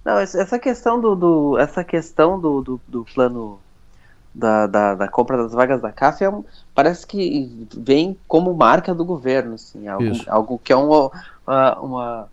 Não, 0.03 0.17
essa 0.17 0.57
questão 0.57 0.99
do, 0.99 1.15
do 1.15 1.57
essa 1.59 1.83
questão 1.83 2.39
do, 2.39 2.61
do, 2.61 2.81
do 2.87 3.05
plano 3.13 3.59
da, 4.33 4.67
da, 4.67 4.95
da, 4.95 5.07
compra 5.07 5.37
das 5.37 5.51
vagas 5.51 5.81
da 5.81 5.91
CAF 5.91 6.23
é, 6.23 6.33
parece 6.73 7.05
que 7.05 7.67
vem 7.75 8.17
como 8.27 8.53
marca 8.53 8.93
do 8.93 9.03
governo, 9.03 9.55
assim, 9.55 9.87
algo, 9.87 10.11
algo 10.27 10.61
que 10.63 10.71
é 10.71 10.75
uma, 10.75 11.11
uma, 11.81 12.27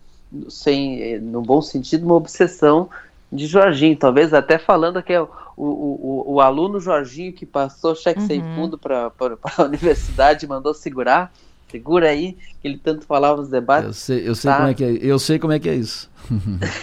sem, 0.49 1.19
no 1.19 1.41
bom 1.41 1.61
sentido, 1.61 2.05
uma 2.05 2.15
obsessão 2.15 2.89
de 3.31 3.45
Jorginho, 3.45 3.95
talvez 3.95 4.33
até 4.33 4.57
falando 4.57 5.03
que 5.03 5.13
é 5.13 5.21
o, 5.21 5.29
o, 5.55 5.63
o, 5.65 6.33
o 6.33 6.41
aluno 6.41 6.79
Jorginho 6.79 7.33
que 7.33 7.45
passou 7.45 7.95
cheque 7.95 8.21
uhum. 8.21 8.27
sem 8.27 8.41
fundo 8.55 8.77
para 8.77 9.11
a 9.57 9.61
universidade 9.63 10.47
mandou 10.47 10.73
segurar, 10.73 11.31
segura 11.69 12.09
aí, 12.09 12.37
que 12.61 12.67
ele 12.67 12.77
tanto 12.77 13.05
falava 13.05 13.41
nos 13.41 13.49
debates. 13.49 13.87
Eu 13.87 13.93
sei, 13.93 14.29
eu 14.29 14.35
sei, 14.35 14.51
tá? 14.51 14.57
como, 14.57 14.69
é 14.69 14.73
que 14.73 14.83
é, 14.83 14.89
eu 15.01 15.19
sei 15.19 15.37
como 15.37 15.53
é 15.53 15.59
que 15.59 15.69
é 15.69 15.75
isso. 15.75 16.09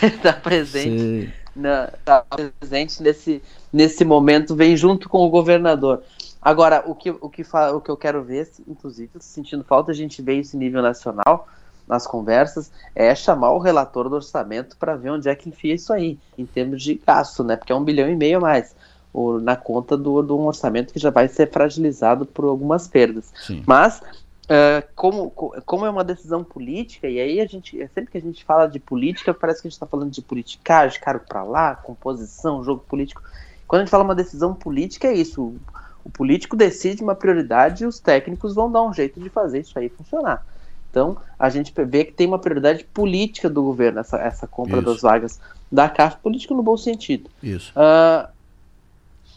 Está 0.03 0.33
presente, 0.39 1.33
na, 1.57 1.91
tá 2.05 2.23
presente 2.61 3.03
nesse, 3.03 3.43
nesse 3.73 4.05
momento, 4.05 4.55
vem 4.55 4.77
junto 4.77 5.09
com 5.09 5.19
o 5.19 5.31
governador. 5.31 6.03
Agora, 6.41 6.85
o 6.87 6.95
que, 6.95 7.11
o 7.11 7.29
que, 7.29 7.43
o 7.43 7.81
que 7.81 7.91
eu 7.91 7.97
quero 7.97 8.23
ver, 8.23 8.49
inclusive, 8.69 9.11
sentindo 9.19 9.65
falta, 9.65 9.91
a 9.91 9.95
gente 9.95 10.23
vê 10.23 10.39
esse 10.39 10.57
nível 10.57 10.83
nacional 10.83 11.49
nas 11.89 12.07
conversas, 12.07 12.71
é 12.95 13.15
chamar 13.15 13.53
o 13.53 13.59
relator 13.59 14.09
do 14.09 14.17
orçamento 14.17 14.77
para 14.77 14.97
ver 14.97 15.11
onde 15.11 15.29
é 15.29 15.35
que 15.35 15.49
enfia 15.49 15.75
isso 15.75 15.93
aí, 15.93 16.19
em 16.37 16.45
termos 16.45 16.83
de 16.83 16.95
gasto, 16.95 17.43
né? 17.43 17.57
Porque 17.57 17.73
é 17.73 17.77
um 17.77 17.85
bilhão 17.85 18.09
e 18.09 18.17
meio 18.17 18.39
a 18.39 18.41
mais 18.41 18.75
ou, 19.17 19.41
na 19.41 19.57
conta 19.57 19.97
do, 19.97 20.21
do 20.23 20.39
um 20.39 20.45
orçamento 20.45 20.93
que 20.93 20.99
já 20.99 21.09
vai 21.09 21.27
ser 21.27 21.51
fragilizado 21.51 22.27
por 22.27 22.45
algumas 22.45 22.87
perdas. 22.87 23.33
Sim. 23.47 23.63
Mas 23.67 24.03
Uh, 24.47 24.87
como, 24.95 25.31
como 25.67 25.87
é 25.87 25.91
uma 25.91 26.05
decisão 26.05 26.45
política, 26.45 27.09
e 27.09 27.19
aí 27.19 27.41
a 27.41 27.47
gente, 27.47 27.83
é 27.83 27.89
sempre 27.89 28.13
que 28.13 28.19
a 28.19 28.21
gente 28.21 28.45
fala 28.45 28.69
de 28.69 28.79
política, 28.79 29.35
parece 29.35 29.61
que 29.61 29.67
a 29.67 29.69
gente 29.69 29.77
está 29.77 29.87
falando 29.87 30.13
de 30.13 30.23
politicagem, 30.23 31.01
caro 31.01 31.19
para 31.19 31.43
lá, 31.43 31.75
composição, 31.75 32.63
jogo 32.63 32.85
político. 32.89 33.21
Quando 33.67 33.81
a 33.81 33.85
gente 33.85 33.91
fala 33.91 34.05
uma 34.05 34.15
decisão 34.15 34.55
política, 34.55 35.09
é 35.09 35.15
isso. 35.15 35.43
O, 35.43 35.61
o, 36.05 36.11
político 36.11 36.55
decide 36.55 37.03
uma 37.03 37.17
prioridade 37.17 37.83
e 37.83 37.87
os 37.89 37.99
técnicos 37.99 38.55
vão 38.55 38.71
dar 38.71 38.85
um 38.85 38.95
jeito 38.95 39.19
de 39.19 39.29
fazer 39.29 39.61
isso 39.61 39.77
aí 39.77 39.89
funcionar. 39.89 40.47
Então, 40.93 41.17
a 41.37 41.51
gente 41.51 41.75
vê 41.85 42.05
que 42.05 42.13
tem 42.13 42.29
uma 42.29 42.39
prioridade 42.39 42.85
política 42.85 43.51
do 43.51 43.65
governo, 43.65 43.99
essa, 43.99 44.17
essa 44.19 44.47
compra 44.47 44.77
isso. 44.77 44.87
das 44.87 45.01
vagas 45.03 45.41
da 45.71 45.89
CAF, 45.89 46.19
político 46.19 46.55
no 46.55 46.63
bom 46.63 46.77
sentido. 46.77 47.29
Isso. 47.43 47.73
Uh, 47.73 48.29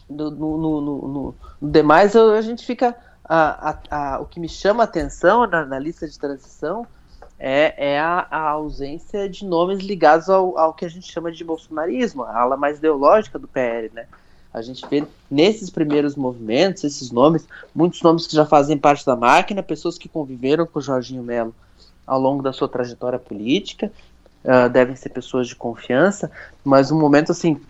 no, 0.08 0.30
no, 0.30 0.80
no, 0.80 1.08
no, 1.08 1.34
demais, 1.60 2.14
a 2.14 2.40
gente 2.40 2.64
fica 2.64 2.96
a, 3.32 3.70
a, 3.70 4.14
a, 4.14 4.20
o 4.20 4.26
que 4.26 4.40
me 4.40 4.48
chama 4.48 4.82
a 4.82 4.84
atenção 4.84 5.46
na, 5.46 5.64
na 5.64 5.78
lista 5.78 6.08
de 6.08 6.18
transição 6.18 6.84
é, 7.38 7.92
é 7.92 8.00
a, 8.00 8.26
ausência 8.50 9.28
de 9.28 9.44
nomes 9.44 9.78
ligados 9.78 10.28
ao, 10.28 10.58
ao, 10.58 10.74
que 10.74 10.84
a 10.84 10.88
gente 10.88 11.10
chama 11.10 11.30
de 11.30 11.44
bolsonarismo, 11.44 12.24
a 12.24 12.40
ala 12.40 12.56
mais 12.56 12.78
ideológica 12.78 13.38
do 13.38 13.46
PL, 13.46 13.88
né? 13.94 14.06
A 14.52 14.60
gente 14.60 14.84
vê 14.90 15.06
nesses 15.30 15.70
primeiros 15.70 16.16
movimentos, 16.16 16.82
esses 16.82 17.12
nomes, 17.12 17.46
muitos 17.72 18.02
nomes 18.02 18.26
que 18.26 18.34
já 18.34 18.44
fazem 18.44 18.76
parte 18.76 19.06
da 19.06 19.14
máquina, 19.14 19.62
pessoas 19.62 19.96
que 19.96 20.08
conviveram 20.08 20.66
com 20.66 20.80
o 20.80 20.82
Jorginho 20.82 21.22
Melo 21.22 21.54
ao 22.04 22.20
longo 22.20 22.42
da 22.42 22.52
sua 22.52 22.68
trajetória 22.68 23.18
política, 23.18 23.92
uh, 24.44 24.68
devem 24.68 24.96
ser 24.96 25.10
pessoas 25.10 25.46
de 25.46 25.54
confiança, 25.54 26.32
mas 26.64 26.90
um 26.90 26.98
momento 26.98 27.30
assim, 27.30 27.60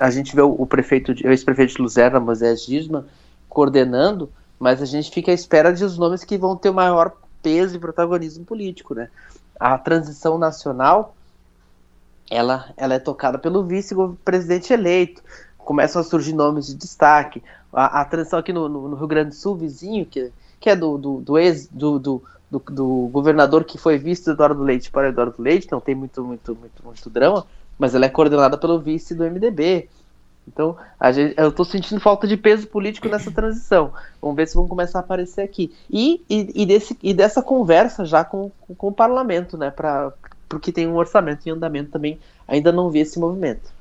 a 0.00 0.10
gente 0.10 0.34
vê 0.34 0.42
o, 0.42 0.56
o 0.58 0.66
prefeito, 0.66 1.12
o 1.12 1.28
ex-prefeito 1.28 1.74
de 1.76 1.82
Luzerna, 1.82 2.18
Moisés 2.18 2.64
Gisman, 2.64 3.04
coordenando 3.48 4.28
mas 4.64 4.80
a 4.80 4.86
gente 4.86 5.10
fica 5.10 5.30
à 5.30 5.34
espera 5.34 5.74
de 5.74 5.84
os 5.84 5.98
nomes 5.98 6.24
que 6.24 6.38
vão 6.38 6.56
ter 6.56 6.70
o 6.70 6.74
maior 6.74 7.12
peso 7.42 7.76
e 7.76 7.78
protagonismo 7.78 8.46
político, 8.46 8.94
né? 8.94 9.10
A 9.60 9.76
transição 9.76 10.38
nacional, 10.38 11.14
ela, 12.30 12.72
ela 12.74 12.94
é 12.94 12.98
tocada 12.98 13.38
pelo 13.38 13.62
vice-presidente 13.62 14.72
eleito, 14.72 15.22
começam 15.58 16.00
a 16.00 16.04
surgir 16.04 16.32
nomes 16.32 16.68
de 16.68 16.76
destaque. 16.76 17.42
A, 17.70 18.00
a 18.00 18.04
transição 18.06 18.38
aqui 18.38 18.54
no, 18.54 18.66
no, 18.66 18.88
no, 18.88 18.96
Rio 18.96 19.06
Grande 19.06 19.28
do 19.28 19.34
Sul, 19.34 19.54
vizinho, 19.54 20.06
que, 20.06 20.32
que 20.58 20.70
é 20.70 20.74
do, 20.74 20.96
do, 20.96 21.20
do 21.20 21.38
ex, 21.38 21.68
do, 21.70 21.98
do, 21.98 22.22
do, 22.50 22.58
do 22.70 23.10
governador 23.12 23.64
que 23.64 23.76
foi 23.76 23.98
vice 23.98 24.24
do 24.24 24.30
Eduardo 24.30 24.62
Leite 24.62 24.90
para 24.90 25.10
Eduardo 25.10 25.42
Leite, 25.42 25.70
não 25.70 25.78
tem 25.78 25.94
muito, 25.94 26.24
muito, 26.24 26.56
muito, 26.56 26.82
muito 26.82 27.10
drama, 27.10 27.46
mas 27.78 27.94
ela 27.94 28.06
é 28.06 28.08
coordenada 28.08 28.56
pelo 28.56 28.80
vice 28.80 29.14
do 29.14 29.24
MDB. 29.24 29.90
Então, 30.46 30.76
gente, 31.12 31.34
eu 31.36 31.48
estou 31.48 31.64
sentindo 31.64 32.00
falta 32.00 32.26
de 32.26 32.36
peso 32.36 32.66
político 32.66 33.08
nessa 33.08 33.30
transição. 33.30 33.92
Vamos 34.20 34.36
ver 34.36 34.46
se 34.46 34.54
vão 34.54 34.68
começar 34.68 34.98
a 34.98 35.00
aparecer 35.00 35.42
aqui. 35.42 35.72
E, 35.90 36.22
e, 36.28 36.62
e, 36.62 36.66
desse, 36.66 36.96
e 37.02 37.14
dessa 37.14 37.42
conversa 37.42 38.04
já 38.04 38.24
com, 38.24 38.50
com, 38.60 38.74
com 38.74 38.88
o 38.88 38.92
parlamento, 38.92 39.56
né? 39.56 39.70
Pra, 39.70 40.12
porque 40.48 40.70
tem 40.70 40.86
um 40.86 40.96
orçamento 40.96 41.48
em 41.48 41.52
andamento 41.52 41.90
também. 41.90 42.18
Ainda 42.46 42.70
não 42.70 42.90
vi 42.90 43.00
esse 43.00 43.18
movimento. 43.18 43.72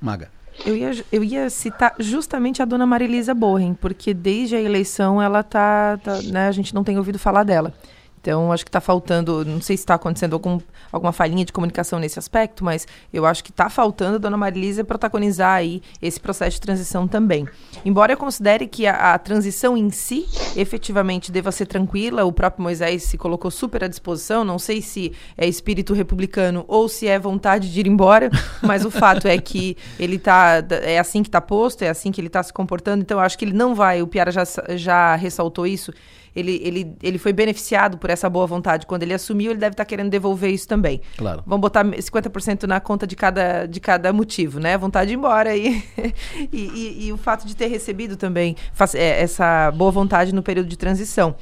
Maga. 0.00 0.28
Eu 0.64 0.76
ia, 0.76 1.04
eu 1.10 1.24
ia 1.24 1.48
citar 1.48 1.94
justamente 1.98 2.60
a 2.60 2.64
dona 2.64 2.84
Marilisa 2.84 3.32
Borren, 3.32 3.72
porque 3.72 4.12
desde 4.12 4.56
a 4.56 4.60
eleição 4.60 5.20
ela 5.20 5.42
tá, 5.42 5.98
tá 5.98 6.20
né, 6.22 6.48
a 6.48 6.52
gente 6.52 6.74
não 6.74 6.84
tem 6.84 6.98
ouvido 6.98 7.18
falar 7.18 7.44
dela. 7.44 7.72
Então, 8.20 8.52
acho 8.52 8.64
que 8.64 8.68
está 8.68 8.80
faltando, 8.82 9.44
não 9.46 9.62
sei 9.62 9.76
se 9.78 9.82
está 9.82 9.94
acontecendo 9.94 10.34
algum, 10.34 10.60
alguma 10.92 11.10
falhinha 11.10 11.42
de 11.42 11.52
comunicação 11.52 11.98
nesse 11.98 12.18
aspecto, 12.18 12.62
mas 12.62 12.86
eu 13.12 13.24
acho 13.24 13.42
que 13.42 13.50
está 13.50 13.70
faltando 13.70 14.16
a 14.16 14.18
dona 14.18 14.36
Marilisa 14.36 14.84
protagonizar 14.84 15.54
aí 15.54 15.82
esse 16.02 16.20
processo 16.20 16.56
de 16.56 16.60
transição 16.60 17.08
também. 17.08 17.48
Embora 17.82 18.12
eu 18.12 18.18
considere 18.18 18.66
que 18.66 18.86
a, 18.86 19.14
a, 19.14 19.18
transição 19.18 19.74
em 19.74 19.88
si 19.90 20.26
efetivamente 20.54 21.32
deva 21.32 21.50
ser 21.50 21.64
tranquila, 21.64 22.24
o 22.24 22.32
próprio 22.32 22.62
Moisés 22.62 23.04
se 23.04 23.16
colocou 23.16 23.50
super 23.50 23.84
à 23.84 23.88
disposição, 23.88 24.44
não 24.44 24.58
sei 24.58 24.82
se 24.82 25.12
é 25.36 25.48
espírito 25.48 25.94
republicano 25.94 26.66
ou 26.68 26.90
se 26.90 27.06
é 27.08 27.18
vontade 27.18 27.72
de 27.72 27.80
ir 27.80 27.86
embora, 27.86 28.30
mas 28.62 28.84
o 28.84 28.90
fato 28.90 29.26
é 29.26 29.38
que 29.38 29.78
ele 29.98 30.18
tá, 30.18 30.62
é 30.82 30.98
assim 30.98 31.22
que 31.22 31.28
está 31.28 31.40
posto, 31.40 31.82
é 31.82 31.88
assim 31.88 32.12
que 32.12 32.20
ele 32.20 32.28
está 32.28 32.42
se 32.42 32.52
comportando, 32.52 33.00
então 33.00 33.18
eu 33.18 33.24
acho 33.24 33.38
que 33.38 33.46
ele 33.46 33.54
não 33.54 33.74
vai, 33.74 34.02
o 34.02 34.06
Piara 34.06 34.30
já, 34.30 34.44
já 34.76 35.14
ressaltou 35.14 35.66
isso, 35.66 35.90
ele, 36.34 36.60
ele, 36.62 36.96
ele 37.02 37.18
foi 37.18 37.32
beneficiado 37.32 37.98
por 37.98 38.09
essa 38.12 38.28
boa 38.28 38.46
vontade. 38.46 38.86
Quando 38.86 39.02
ele 39.02 39.14
assumiu, 39.14 39.50
ele 39.50 39.60
deve 39.60 39.74
estar 39.74 39.84
tá 39.84 39.88
querendo 39.88 40.10
devolver 40.10 40.50
isso 40.50 40.66
também. 40.66 41.00
Claro. 41.16 41.42
Vamos 41.46 41.60
botar 41.60 41.84
50% 41.84 42.64
na 42.64 42.80
conta 42.80 43.06
de 43.06 43.16
cada, 43.16 43.66
de 43.66 43.80
cada 43.80 44.12
motivo, 44.12 44.58
né? 44.60 44.76
Vontade 44.76 45.08
de 45.08 45.14
ir 45.14 45.16
embora 45.16 45.56
e, 45.56 45.82
e, 46.52 46.58
e, 46.58 47.06
e 47.06 47.12
o 47.12 47.16
fato 47.16 47.46
de 47.46 47.54
ter 47.54 47.66
recebido 47.66 48.16
também 48.16 48.56
é, 48.94 49.22
essa 49.22 49.70
boa 49.72 49.90
vontade 49.90 50.34
no 50.34 50.42
período 50.42 50.68
de 50.68 50.76
transição. 50.76 51.34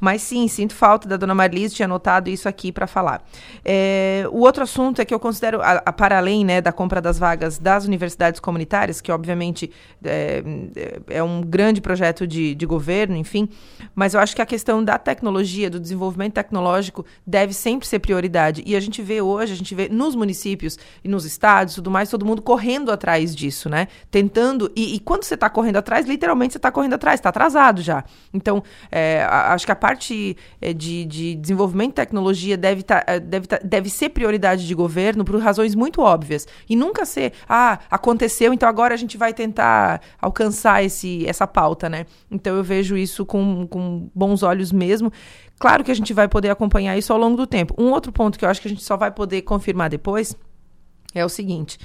Mas 0.00 0.22
sim, 0.22 0.48
sinto 0.48 0.74
falta 0.74 1.08
da 1.08 1.16
dona 1.16 1.34
Marlise, 1.34 1.74
tinha 1.74 1.86
anotado 1.86 2.30
isso 2.30 2.48
aqui 2.48 2.72
para 2.72 2.86
falar. 2.86 3.22
É, 3.64 4.24
o 4.30 4.40
outro 4.40 4.62
assunto 4.62 5.00
é 5.00 5.04
que 5.04 5.14
eu 5.14 5.20
considero, 5.20 5.60
a, 5.60 5.82
a, 5.84 5.92
para 5.92 6.18
além 6.18 6.44
né, 6.44 6.60
da 6.60 6.72
compra 6.72 7.00
das 7.00 7.18
vagas 7.18 7.58
das 7.58 7.84
universidades 7.86 8.40
comunitárias, 8.40 9.00
que 9.00 9.12
obviamente 9.12 9.70
é, 10.04 10.42
é 11.08 11.22
um 11.22 11.42
grande 11.42 11.80
projeto 11.80 12.26
de, 12.26 12.54
de 12.54 12.66
governo, 12.66 13.16
enfim, 13.16 13.48
mas 13.94 14.14
eu 14.14 14.20
acho 14.20 14.34
que 14.34 14.42
a 14.42 14.46
questão 14.46 14.82
da 14.82 14.98
tecnologia, 14.98 15.70
do 15.70 15.78
desenvolvimento 15.78 16.34
tecnológico, 16.34 17.04
deve 17.26 17.52
sempre 17.52 17.86
ser 17.86 17.98
prioridade. 17.98 18.62
E 18.66 18.74
a 18.74 18.80
gente 18.80 19.02
vê 19.02 19.20
hoje, 19.20 19.52
a 19.52 19.56
gente 19.56 19.74
vê 19.74 19.88
nos 19.88 20.14
municípios 20.14 20.78
e 21.02 21.08
nos 21.08 21.24
estados 21.24 21.74
tudo 21.74 21.90
mais, 21.90 22.08
todo 22.08 22.24
mundo 22.24 22.42
correndo 22.42 22.90
atrás 22.90 23.34
disso, 23.34 23.68
né? 23.68 23.88
Tentando. 24.10 24.70
E, 24.74 24.94
e 24.94 25.00
quando 25.00 25.24
você 25.24 25.34
está 25.34 25.50
correndo 25.50 25.76
atrás, 25.76 26.06
literalmente 26.06 26.52
você 26.52 26.58
está 26.58 26.70
correndo 26.70 26.94
atrás, 26.94 27.20
está 27.20 27.28
atrasado 27.28 27.82
já. 27.82 28.04
Então, 28.32 28.62
é, 28.90 29.24
acho 29.24 29.66
que 29.66 29.72
a 29.72 29.76
parte 29.84 30.34
é, 30.62 30.72
de, 30.72 31.04
de 31.04 31.34
desenvolvimento 31.34 31.90
de 31.90 31.96
tecnologia 31.96 32.56
deve, 32.56 32.82
tá, 32.82 33.04
é, 33.06 33.20
deve, 33.20 33.46
tá, 33.46 33.60
deve 33.62 33.90
ser 33.90 34.08
prioridade 34.08 34.66
de 34.66 34.74
governo 34.74 35.26
por 35.26 35.38
razões 35.38 35.74
muito 35.74 36.00
óbvias. 36.00 36.48
E 36.66 36.74
nunca 36.74 37.04
ser, 37.04 37.34
ah, 37.46 37.78
aconteceu, 37.90 38.54
então 38.54 38.66
agora 38.66 38.94
a 38.94 38.96
gente 38.96 39.18
vai 39.18 39.34
tentar 39.34 40.00
alcançar 40.18 40.82
esse, 40.82 41.26
essa 41.26 41.46
pauta, 41.46 41.90
né? 41.90 42.06
Então 42.30 42.56
eu 42.56 42.64
vejo 42.64 42.96
isso 42.96 43.26
com, 43.26 43.66
com 43.66 44.08
bons 44.14 44.42
olhos 44.42 44.72
mesmo. 44.72 45.12
Claro 45.58 45.84
que 45.84 45.90
a 45.90 45.94
gente 45.94 46.14
vai 46.14 46.28
poder 46.28 46.48
acompanhar 46.48 46.96
isso 46.96 47.12
ao 47.12 47.18
longo 47.18 47.36
do 47.36 47.46
tempo. 47.46 47.74
Um 47.76 47.90
outro 47.90 48.10
ponto 48.10 48.38
que 48.38 48.44
eu 48.46 48.48
acho 48.48 48.62
que 48.62 48.68
a 48.68 48.70
gente 48.70 48.82
só 48.82 48.96
vai 48.96 49.10
poder 49.10 49.42
confirmar 49.42 49.90
depois 49.90 50.34
é 51.14 51.22
o 51.22 51.28
seguinte. 51.28 51.78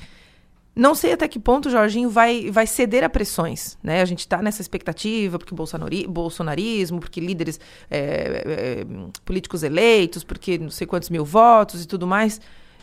Não 0.75 0.95
sei 0.95 1.13
até 1.13 1.27
que 1.27 1.39
ponto 1.39 1.67
o 1.67 1.71
Jorginho 1.71 2.09
vai, 2.09 2.49
vai 2.51 2.65
ceder 2.65 3.03
a 3.03 3.09
pressões. 3.09 3.77
Né? 3.83 4.01
A 4.01 4.05
gente 4.05 4.19
está 4.19 4.41
nessa 4.41 4.61
expectativa, 4.61 5.37
porque 5.37 5.53
bolsonari, 5.53 6.07
bolsonarismo, 6.07 6.99
porque 6.99 7.19
líderes 7.19 7.59
é, 7.89 8.43
é, 8.45 8.85
políticos 9.25 9.63
eleitos, 9.63 10.23
porque 10.23 10.57
não 10.57 10.69
sei 10.69 10.87
quantos 10.87 11.09
mil 11.09 11.25
votos 11.25 11.83
e 11.83 11.87
tudo 11.87 12.07
mais. 12.07 12.39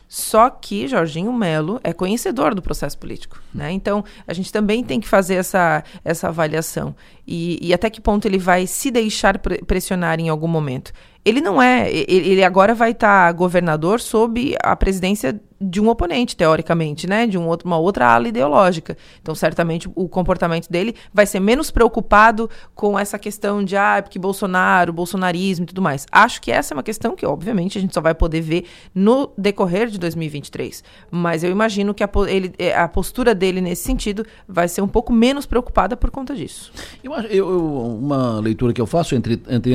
Só 0.08 0.48
que 0.48 0.86
Jorginho 0.86 1.32
Melo 1.32 1.80
é 1.82 1.92
conhecedor 1.92 2.54
do 2.54 2.62
processo 2.62 2.96
político. 2.96 3.42
Né? 3.52 3.72
Então, 3.72 4.04
a 4.26 4.32
gente 4.32 4.52
também 4.52 4.84
tem 4.84 5.00
que 5.00 5.08
fazer 5.08 5.34
essa, 5.34 5.82
essa 6.04 6.28
avaliação. 6.28 6.94
E, 7.26 7.58
e 7.60 7.74
até 7.74 7.90
que 7.90 8.00
ponto 8.00 8.26
ele 8.26 8.38
vai 8.38 8.66
se 8.66 8.90
deixar 8.90 9.38
pressionar 9.38 10.20
em 10.20 10.28
algum 10.28 10.46
momento. 10.46 10.92
Ele 11.24 11.40
não 11.40 11.60
é. 11.60 11.90
Ele 11.90 12.44
agora 12.44 12.72
vai 12.72 12.92
estar 12.92 13.26
tá 13.26 13.32
governador 13.32 14.00
sob 14.00 14.54
a 14.62 14.76
presidência 14.76 15.40
de 15.60 15.80
um 15.80 15.88
oponente, 15.88 16.36
teoricamente, 16.36 17.06
né? 17.06 17.26
De 17.26 17.38
um 17.38 17.46
outro, 17.46 17.66
uma 17.66 17.78
outra 17.78 18.06
ala 18.06 18.28
ideológica. 18.28 18.96
Então, 19.20 19.34
certamente, 19.34 19.88
o 19.94 20.08
comportamento 20.08 20.68
dele 20.68 20.94
vai 21.12 21.26
ser 21.26 21.40
menos 21.40 21.70
preocupado 21.70 22.48
com 22.74 22.98
essa 22.98 23.18
questão 23.18 23.64
de, 23.64 23.76
ah, 23.76 24.00
porque 24.02 24.18
Bolsonaro, 24.18 24.92
bolsonarismo 24.92 25.64
e 25.64 25.66
tudo 25.66 25.80
mais. 25.80 26.06
Acho 26.12 26.40
que 26.40 26.50
essa 26.52 26.72
é 26.72 26.76
uma 26.76 26.82
questão 26.82 27.16
que, 27.16 27.24
obviamente, 27.24 27.78
a 27.78 27.80
gente 27.80 27.94
só 27.94 28.00
vai 28.00 28.14
poder 28.14 28.40
ver 28.40 28.64
no 28.94 29.30
decorrer 29.36 29.88
de 29.88 29.98
2023. 29.98 30.84
Mas 31.10 31.42
eu 31.42 31.50
imagino 31.50 31.94
que 31.94 32.04
a, 32.04 32.10
ele, 32.28 32.52
é, 32.58 32.76
a 32.76 32.86
postura 32.88 33.34
dele 33.34 33.60
nesse 33.60 33.82
sentido 33.82 34.24
vai 34.46 34.68
ser 34.68 34.82
um 34.82 34.88
pouco 34.88 35.12
menos 35.12 35.46
preocupada 35.46 35.96
por 35.96 36.10
conta 36.10 36.34
disso. 36.34 36.70
Eu, 37.02 37.12
eu, 37.14 37.98
uma 38.00 38.40
leitura 38.40 38.72
que 38.72 38.80
eu 38.80 38.86
faço, 38.86 39.14
entre, 39.14 39.40
entre 39.48 39.72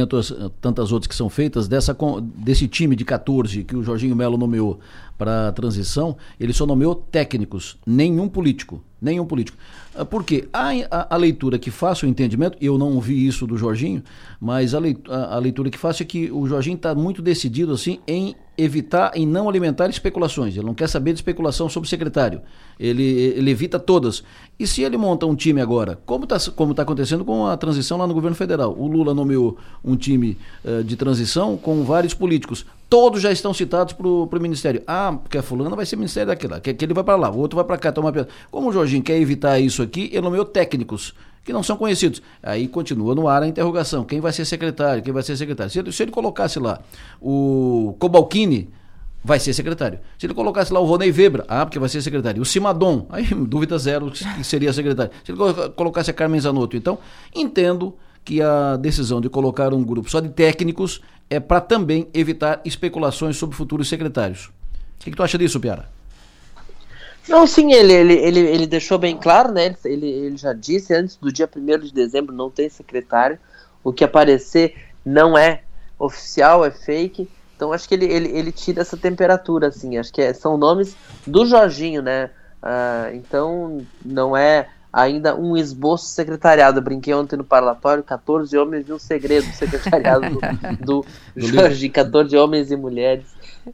tantas 0.61 0.91
outras 0.91 1.07
que 1.07 1.15
são 1.15 1.29
feitas, 1.29 1.67
dessa, 1.67 1.95
desse 2.35 2.67
time 2.67 2.95
de 2.95 3.05
14 3.05 3.63
que 3.63 3.75
o 3.75 3.83
Jorginho 3.83 4.15
Melo 4.15 4.37
nomeou 4.37 4.79
para 5.21 5.49
a 5.49 5.51
transição, 5.51 6.17
ele 6.39 6.51
só 6.51 6.65
nomeou 6.65 6.95
técnicos, 6.95 7.77
nenhum 7.85 8.27
político. 8.27 8.83
Nenhum 9.01 9.25
político. 9.25 9.57
Ah, 9.95 10.05
porque 10.05 10.47
a, 10.53 10.69
a, 10.91 11.15
a, 11.15 11.17
leitura 11.17 11.57
que 11.57 11.71
faço, 11.71 12.05
o 12.05 12.09
entendimento, 12.09 12.55
eu 12.61 12.77
não 12.77 12.93
ouvi 12.93 13.25
isso 13.25 13.47
do 13.47 13.57
Jorginho, 13.57 14.03
mas 14.39 14.75
a 14.75 14.79
leitura, 14.79 15.17
a, 15.17 15.35
a 15.35 15.39
leitura 15.39 15.71
que 15.71 15.77
faço 15.77 16.03
é 16.03 16.05
que 16.05 16.31
o 16.31 16.47
Jorginho 16.47 16.75
está 16.75 16.93
muito 16.93 17.19
decidido 17.19 17.73
assim 17.73 17.99
em 18.07 18.35
evitar, 18.57 19.11
em 19.15 19.25
não 19.25 19.49
alimentar 19.49 19.89
especulações. 19.89 20.55
Ele 20.55 20.65
não 20.65 20.73
quer 20.73 20.87
saber 20.87 21.13
de 21.13 21.19
especulação 21.19 21.67
sobre 21.67 21.87
o 21.87 21.89
secretário. 21.89 22.41
Ele, 22.79 23.03
ele 23.03 23.49
evita 23.49 23.79
todas. 23.79 24.23
E 24.59 24.67
se 24.67 24.83
ele 24.83 24.97
monta 24.97 25.25
um 25.25 25.35
time 25.35 25.61
agora, 25.61 25.99
como 26.05 26.25
está 26.25 26.37
como 26.51 26.73
tá 26.73 26.83
acontecendo 26.83 27.25
com 27.25 27.47
a 27.47 27.57
transição 27.57 27.97
lá 27.97 28.05
no 28.05 28.13
governo 28.13 28.35
federal? 28.35 28.75
O 28.77 28.87
Lula 28.87 29.13
nomeou 29.13 29.57
um 29.83 29.95
time 29.95 30.37
uh, 30.63 30.83
de 30.83 30.95
transição 30.95 31.57
com 31.57 31.83
vários 31.83 32.13
políticos. 32.13 32.65
Todos 32.89 33.21
já 33.21 33.31
estão 33.31 33.53
citados 33.53 33.93
para 33.93 34.05
o 34.05 34.41
Ministério. 34.41 34.83
Ah, 34.85 35.17
porque 35.21 35.37
a 35.37 35.41
fulana 35.41 35.75
vai 35.75 35.85
ser 35.85 35.95
Ministério 35.95 36.27
daquela, 36.27 36.59
que, 36.59 36.73
que 36.73 36.83
ele 36.83 36.93
vai 36.93 37.05
para 37.05 37.15
lá, 37.15 37.31
o 37.31 37.37
outro 37.37 37.55
vai 37.55 37.63
para 37.63 37.77
cá, 37.77 37.89
toma 37.89 38.11
Como 38.51 38.69
o 38.69 38.73
Jorginho 38.73 38.90
quer 38.99 39.17
evitar 39.19 39.59
isso 39.59 39.83
aqui, 39.83 40.09
ele 40.11 40.21
nomeou 40.21 40.43
técnicos 40.43 41.13
que 41.43 41.53
não 41.53 41.63
são 41.63 41.77
conhecidos. 41.77 42.21
Aí 42.41 42.67
continua 42.67 43.13
no 43.15 43.27
ar 43.27 43.43
a 43.43 43.47
interrogação: 43.47 44.03
quem 44.03 44.19
vai 44.19 44.31
ser 44.31 44.45
secretário? 44.45 45.03
Quem 45.03 45.13
vai 45.13 45.23
ser 45.23 45.37
secretário? 45.37 45.71
Se 45.71 45.79
ele, 45.79 45.91
se 45.91 46.03
ele 46.03 46.11
colocasse 46.11 46.59
lá 46.59 46.81
o 47.21 47.95
Cobalcini, 47.99 48.69
vai 49.23 49.39
ser 49.39 49.53
secretário. 49.53 49.99
Se 50.17 50.25
ele 50.25 50.33
colocasse 50.33 50.73
lá 50.73 50.79
o 50.79 50.85
Ronei 50.85 51.11
Weber, 51.11 51.45
ah, 51.47 51.65
porque 51.65 51.79
vai 51.79 51.89
ser 51.89 52.01
secretário. 52.01 52.41
O 52.41 52.45
Simadon, 52.45 53.05
aí 53.09 53.25
dúvida 53.45 53.77
zero 53.77 54.11
que 54.11 54.43
seria 54.43 54.73
secretário. 54.73 55.11
Se 55.23 55.31
ele 55.31 55.39
colocasse 55.75 56.09
a 56.09 56.13
Carmen 56.13 56.39
Zanotto, 56.39 56.75
então, 56.75 56.97
entendo 57.35 57.95
que 58.23 58.41
a 58.41 58.77
decisão 58.77 59.19
de 59.19 59.29
colocar 59.29 59.73
um 59.73 59.83
grupo 59.83 60.09
só 60.09 60.19
de 60.19 60.29
técnicos 60.29 61.01
é 61.29 61.39
para 61.39 61.61
também 61.61 62.07
evitar 62.13 62.61
especulações 62.65 63.37
sobre 63.37 63.55
futuros 63.55 63.87
secretários. 63.89 64.45
O 64.99 65.03
que, 65.03 65.09
que 65.09 65.17
tu 65.17 65.23
acha 65.23 65.37
disso, 65.37 65.59
Piara? 65.59 65.89
Não, 67.27 67.45
sim, 67.45 67.71
ele, 67.71 67.93
ele, 67.93 68.13
ele, 68.13 68.39
ele 68.39 68.67
deixou 68.67 68.97
bem 68.97 69.15
claro, 69.15 69.51
né? 69.51 69.75
Ele, 69.85 70.07
ele 70.07 70.37
já 70.37 70.53
disse 70.53 70.93
antes 70.93 71.15
do 71.15 71.31
dia 71.31 71.49
1 71.53 71.79
de 71.79 71.93
dezembro 71.93 72.35
não 72.35 72.49
tem 72.49 72.69
secretário. 72.69 73.37
O 73.83 73.93
que 73.93 74.03
aparecer 74.03 74.75
não 75.05 75.37
é 75.37 75.61
oficial, 75.97 76.65
é 76.65 76.71
fake. 76.71 77.29
Então 77.55 77.71
acho 77.71 77.87
que 77.87 77.93
ele, 77.93 78.05
ele, 78.05 78.29
ele 78.29 78.51
tira 78.51 78.81
essa 78.81 78.97
temperatura, 78.97 79.67
assim. 79.67 79.97
Acho 79.97 80.11
que 80.11 80.21
é, 80.21 80.33
são 80.33 80.57
nomes 80.57 80.95
do 81.25 81.45
Jorginho, 81.45 82.01
né? 82.01 82.31
Uh, 82.61 83.15
então 83.15 83.85
não 84.03 84.35
é 84.35 84.67
ainda 84.91 85.35
um 85.35 85.55
esboço 85.55 86.07
secretariado. 86.07 86.79
Eu 86.79 86.83
brinquei 86.83 87.13
ontem 87.13 87.37
no 87.37 87.43
parlatório, 87.43 88.03
14 88.03 88.57
homens 88.57 88.89
e 88.89 88.93
um 88.93 88.99
segredo 88.99 89.45
secretariado 89.53 90.29
do, 90.29 90.39
do, 90.83 91.05
do 91.35 91.47
Jorginho, 91.47 91.93
14 91.93 92.35
homens 92.35 92.71
e 92.71 92.75
mulheres 92.75 93.25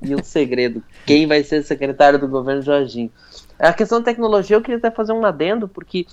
e 0.01 0.15
um 0.15 0.24
segredo. 0.24 0.84
Quem 1.06 1.27
vai 1.27 1.44
ser 1.44 1.63
secretário 1.63 2.20
do 2.20 2.27
governo 2.27 2.62
Jorginho? 2.62 3.12
A 3.60 3.74
questão 3.74 4.00
da 4.00 4.06
tecnologia, 4.06 4.56
eu 4.56 4.62
queria 4.62 4.77
até 4.77 4.91
fazer 4.91 5.13
um 5.13 5.25
adendo, 5.25 5.67
porque 5.67 6.06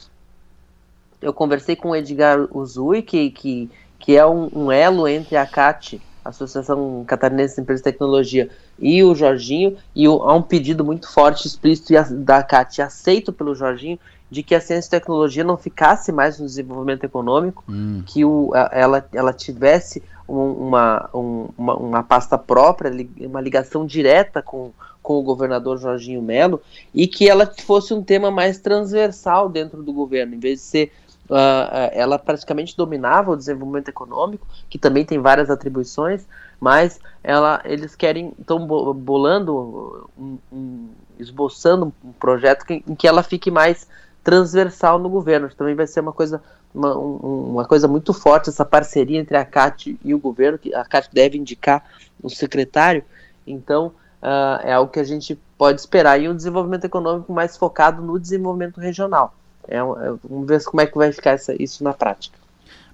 eu 1.20 1.32
conversei 1.32 1.76
com 1.76 1.90
o 1.90 1.96
Edgar 1.96 2.46
Uzui, 2.56 3.02
que, 3.02 3.30
que, 3.30 3.70
que 3.98 4.16
é 4.16 4.26
um, 4.26 4.50
um 4.54 4.72
elo 4.72 5.06
entre 5.08 5.36
a 5.36 5.46
CAT, 5.46 6.00
Associação 6.24 7.04
Catarinense 7.06 7.56
de 7.56 7.62
Empresas 7.62 7.80
de 7.80 7.90
Tecnologia, 7.90 8.48
e 8.78 9.02
o 9.02 9.14
Jorginho, 9.14 9.76
e 9.94 10.08
o, 10.08 10.22
há 10.22 10.34
um 10.34 10.42
pedido 10.42 10.84
muito 10.84 11.10
forte, 11.10 11.46
explícito 11.46 11.92
da 12.16 12.42
CAT, 12.42 12.80
aceito 12.80 13.32
pelo 13.32 13.54
Jorginho, 13.54 13.98
de 14.34 14.42
que 14.42 14.52
a 14.52 14.60
ciência 14.60 14.88
e 14.88 14.90
tecnologia 14.90 15.44
não 15.44 15.56
ficasse 15.56 16.10
mais 16.10 16.40
no 16.40 16.46
desenvolvimento 16.46 17.04
econômico, 17.04 17.62
hum. 17.68 18.02
que 18.04 18.24
o, 18.24 18.50
ela, 18.72 19.06
ela 19.12 19.32
tivesse 19.32 20.02
uma, 20.26 21.08
um, 21.14 21.48
uma, 21.56 21.76
uma 21.76 22.02
pasta 22.02 22.36
própria, 22.36 22.90
uma 23.20 23.40
ligação 23.40 23.86
direta 23.86 24.42
com, 24.42 24.72
com 25.00 25.20
o 25.20 25.22
governador 25.22 25.78
Jorginho 25.78 26.20
Melo, 26.20 26.60
e 26.92 27.06
que 27.06 27.28
ela 27.28 27.46
fosse 27.46 27.94
um 27.94 28.02
tema 28.02 28.28
mais 28.28 28.58
transversal 28.58 29.48
dentro 29.48 29.84
do 29.84 29.92
governo, 29.92 30.34
em 30.34 30.40
vez 30.40 30.58
de 30.58 30.64
ser. 30.64 30.92
Uh, 31.24 31.88
ela 31.92 32.18
praticamente 32.18 32.76
dominava 32.76 33.30
o 33.30 33.36
desenvolvimento 33.36 33.88
econômico, 33.88 34.46
que 34.68 34.78
também 34.78 35.06
tem 35.06 35.18
várias 35.18 35.48
atribuições, 35.48 36.26
mas 36.60 37.00
ela, 37.22 37.62
eles 37.64 37.94
querem, 37.94 38.34
estão 38.38 38.66
bolando, 38.66 40.10
um, 40.18 40.38
um, 40.52 40.88
esboçando 41.18 41.94
um 42.04 42.12
projeto 42.12 42.66
que, 42.66 42.84
em 42.86 42.94
que 42.94 43.08
ela 43.08 43.22
fique 43.22 43.50
mais 43.50 43.88
transversal 44.24 44.98
no 44.98 45.08
governo. 45.08 45.48
Também 45.54 45.74
vai 45.74 45.86
ser 45.86 46.00
uma 46.00 46.12
coisa, 46.12 46.42
uma, 46.74 46.96
uma 46.96 47.64
coisa 47.66 47.86
muito 47.86 48.12
forte 48.14 48.48
essa 48.48 48.64
parceria 48.64 49.20
entre 49.20 49.36
a 49.36 49.44
CAT 49.44 49.96
e 50.02 50.14
o 50.14 50.18
governo, 50.18 50.58
que 50.58 50.74
a 50.74 50.84
CAT 50.84 51.10
deve 51.12 51.38
indicar 51.38 51.84
o 52.22 52.30
secretário. 52.30 53.04
Então, 53.46 53.88
uh, 54.22 54.64
é 54.64 54.72
algo 54.72 54.90
que 54.90 54.98
a 54.98 55.04
gente 55.04 55.38
pode 55.58 55.78
esperar. 55.80 56.18
E 56.18 56.28
um 56.28 56.34
desenvolvimento 56.34 56.86
econômico 56.86 57.32
mais 57.32 57.56
focado 57.56 58.02
no 58.02 58.18
desenvolvimento 58.18 58.80
regional. 58.80 59.34
É, 59.68 59.76
é, 59.76 59.80
vamos 59.82 60.48
ver 60.48 60.64
como 60.64 60.80
é 60.80 60.86
que 60.86 60.96
vai 60.96 61.12
ficar 61.12 61.32
essa, 61.32 61.54
isso 61.62 61.84
na 61.84 61.92
prática. 61.92 62.36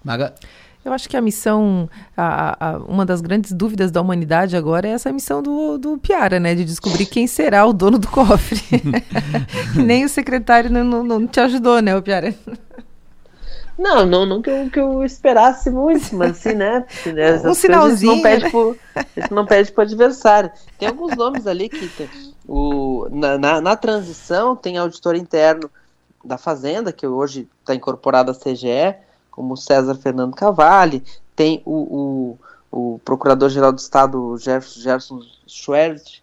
Maga. 0.04 0.34
Eu 0.82 0.94
acho 0.94 1.08
que 1.08 1.16
a 1.16 1.20
missão, 1.20 1.90
a, 2.16 2.68
a, 2.68 2.78
uma 2.78 3.04
das 3.04 3.20
grandes 3.20 3.52
dúvidas 3.52 3.90
da 3.90 4.00
humanidade 4.00 4.56
agora 4.56 4.88
é 4.88 4.92
essa 4.92 5.12
missão 5.12 5.42
do, 5.42 5.76
do 5.76 5.98
Piara, 5.98 6.40
né? 6.40 6.54
De 6.54 6.64
descobrir 6.64 7.04
quem 7.04 7.26
será 7.26 7.66
o 7.66 7.72
dono 7.72 7.98
do 7.98 8.08
cofre. 8.08 8.60
Nem 9.76 10.04
o 10.06 10.08
secretário 10.08 10.70
não, 10.70 10.82
não, 10.82 11.02
não, 11.02 11.26
te 11.26 11.38
ajudou, 11.38 11.82
né, 11.82 11.94
o 11.94 12.02
Piara? 12.02 12.34
Não, 13.78 14.06
não, 14.06 14.24
não 14.24 14.42
que 14.42 14.50
eu, 14.50 14.70
que 14.70 14.80
eu 14.80 15.04
esperasse 15.04 15.70
muito, 15.70 16.14
mas 16.14 16.32
assim, 16.32 16.54
né? 16.54 16.84
um 17.44 17.54
sinalzinho. 17.54 18.16
Não 18.16 18.22
pede, 18.22 18.44
né? 18.44 18.50
pro, 18.50 18.76
não 19.30 19.46
pede 19.46 19.72
pro 19.72 19.82
adversário. 19.82 20.50
Tem 20.78 20.88
alguns 20.88 21.14
nomes 21.14 21.46
ali 21.46 21.68
que 21.68 21.88
tem, 21.88 22.08
o, 22.46 23.06
na, 23.10 23.38
na, 23.38 23.60
na 23.60 23.76
transição 23.76 24.56
tem 24.56 24.76
auditor 24.76 25.14
interno 25.14 25.70
da 26.24 26.36
Fazenda, 26.36 26.92
que 26.92 27.06
hoje 27.06 27.48
está 27.60 27.74
incorporado 27.74 28.30
à 28.30 28.34
CGE, 28.34 28.96
como 29.30 29.56
César 29.56 29.94
Fernando 29.94 30.34
Cavalli, 30.34 31.02
tem 31.34 31.62
o, 31.64 32.36
o, 32.70 32.94
o 32.94 32.98
Procurador-Geral 33.04 33.72
do 33.72 33.78
Estado, 33.78 34.36
Jefferson, 34.38 34.80
Jefferson 34.80 35.20
Schwert, 35.46 36.20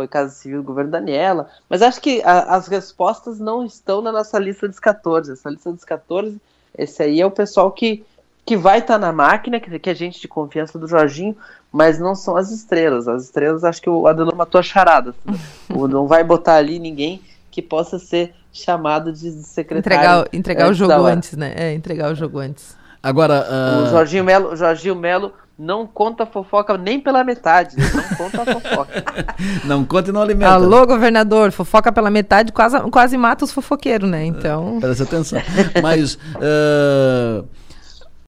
foi 0.00 0.08
Casa 0.08 0.30
Civil 0.30 0.62
do 0.62 0.66
governo 0.66 0.90
Daniela, 0.90 1.50
mas 1.68 1.82
acho 1.82 2.00
que 2.00 2.22
a, 2.22 2.56
as 2.56 2.68
respostas 2.68 3.38
não 3.38 3.64
estão 3.64 4.00
na 4.00 4.10
nossa 4.10 4.38
lista 4.38 4.66
dos 4.66 4.80
14. 4.80 5.32
Essa 5.32 5.50
lista 5.50 5.70
dos 5.70 5.84
14, 5.84 6.40
esse 6.76 7.02
aí 7.02 7.20
é 7.20 7.26
o 7.26 7.30
pessoal 7.30 7.70
que, 7.70 8.02
que 8.46 8.56
vai 8.56 8.78
estar 8.78 8.94
tá 8.94 8.98
na 8.98 9.12
máquina, 9.12 9.60
que, 9.60 9.78
que 9.78 9.90
é 9.90 9.94
gente 9.94 10.18
de 10.18 10.26
confiança 10.26 10.78
do 10.78 10.88
Jorginho, 10.88 11.36
mas 11.70 11.98
não 11.98 12.14
são 12.14 12.34
as 12.34 12.50
estrelas. 12.50 13.08
As 13.08 13.24
estrelas, 13.24 13.62
acho 13.62 13.82
que 13.82 13.90
o 13.90 14.06
Adelon 14.06 14.34
matou 14.34 14.58
a 14.58 14.62
charada. 14.62 15.14
não 15.68 16.06
vai 16.06 16.24
botar 16.24 16.56
ali 16.56 16.78
ninguém 16.78 17.20
que 17.50 17.60
possa 17.60 17.98
ser 17.98 18.34
chamado 18.52 19.12
de 19.12 19.30
secretário. 19.44 19.78
Entregar, 19.78 20.28
entregar 20.32 20.70
o 20.70 20.74
jogo 20.74 21.06
antes, 21.06 21.36
né? 21.36 21.52
É, 21.56 21.72
entregar 21.72 22.12
o 22.12 22.14
jogo 22.14 22.38
antes. 22.38 22.76
Agora. 23.02 23.46
Uh... 23.48 23.84
O 23.84 23.86
Jorginho 23.90 24.24
Melo, 24.24 24.56
Jorginho 24.56 24.94
Melo 24.94 25.32
não 25.58 25.86
conta 25.86 26.24
fofoca 26.24 26.76
nem 26.76 26.98
pela 26.98 27.22
metade. 27.22 27.76
Não 27.76 28.16
conta 28.16 28.44
fofoca. 28.46 29.04
não 29.64 29.84
conta 29.84 30.10
e 30.10 30.12
não 30.12 30.22
alimenta. 30.22 30.52
Alô, 30.52 30.86
governador, 30.86 31.52
fofoca 31.52 31.92
pela 31.92 32.10
metade 32.10 32.52
quase, 32.52 32.80
quase 32.90 33.16
mata 33.16 33.44
os 33.44 33.52
fofoqueiros, 33.52 34.08
né? 34.08 34.24
Então. 34.24 34.78
Presta 34.80 35.04
atenção. 35.04 35.40
Mas. 35.82 36.14
Uh 36.14 37.59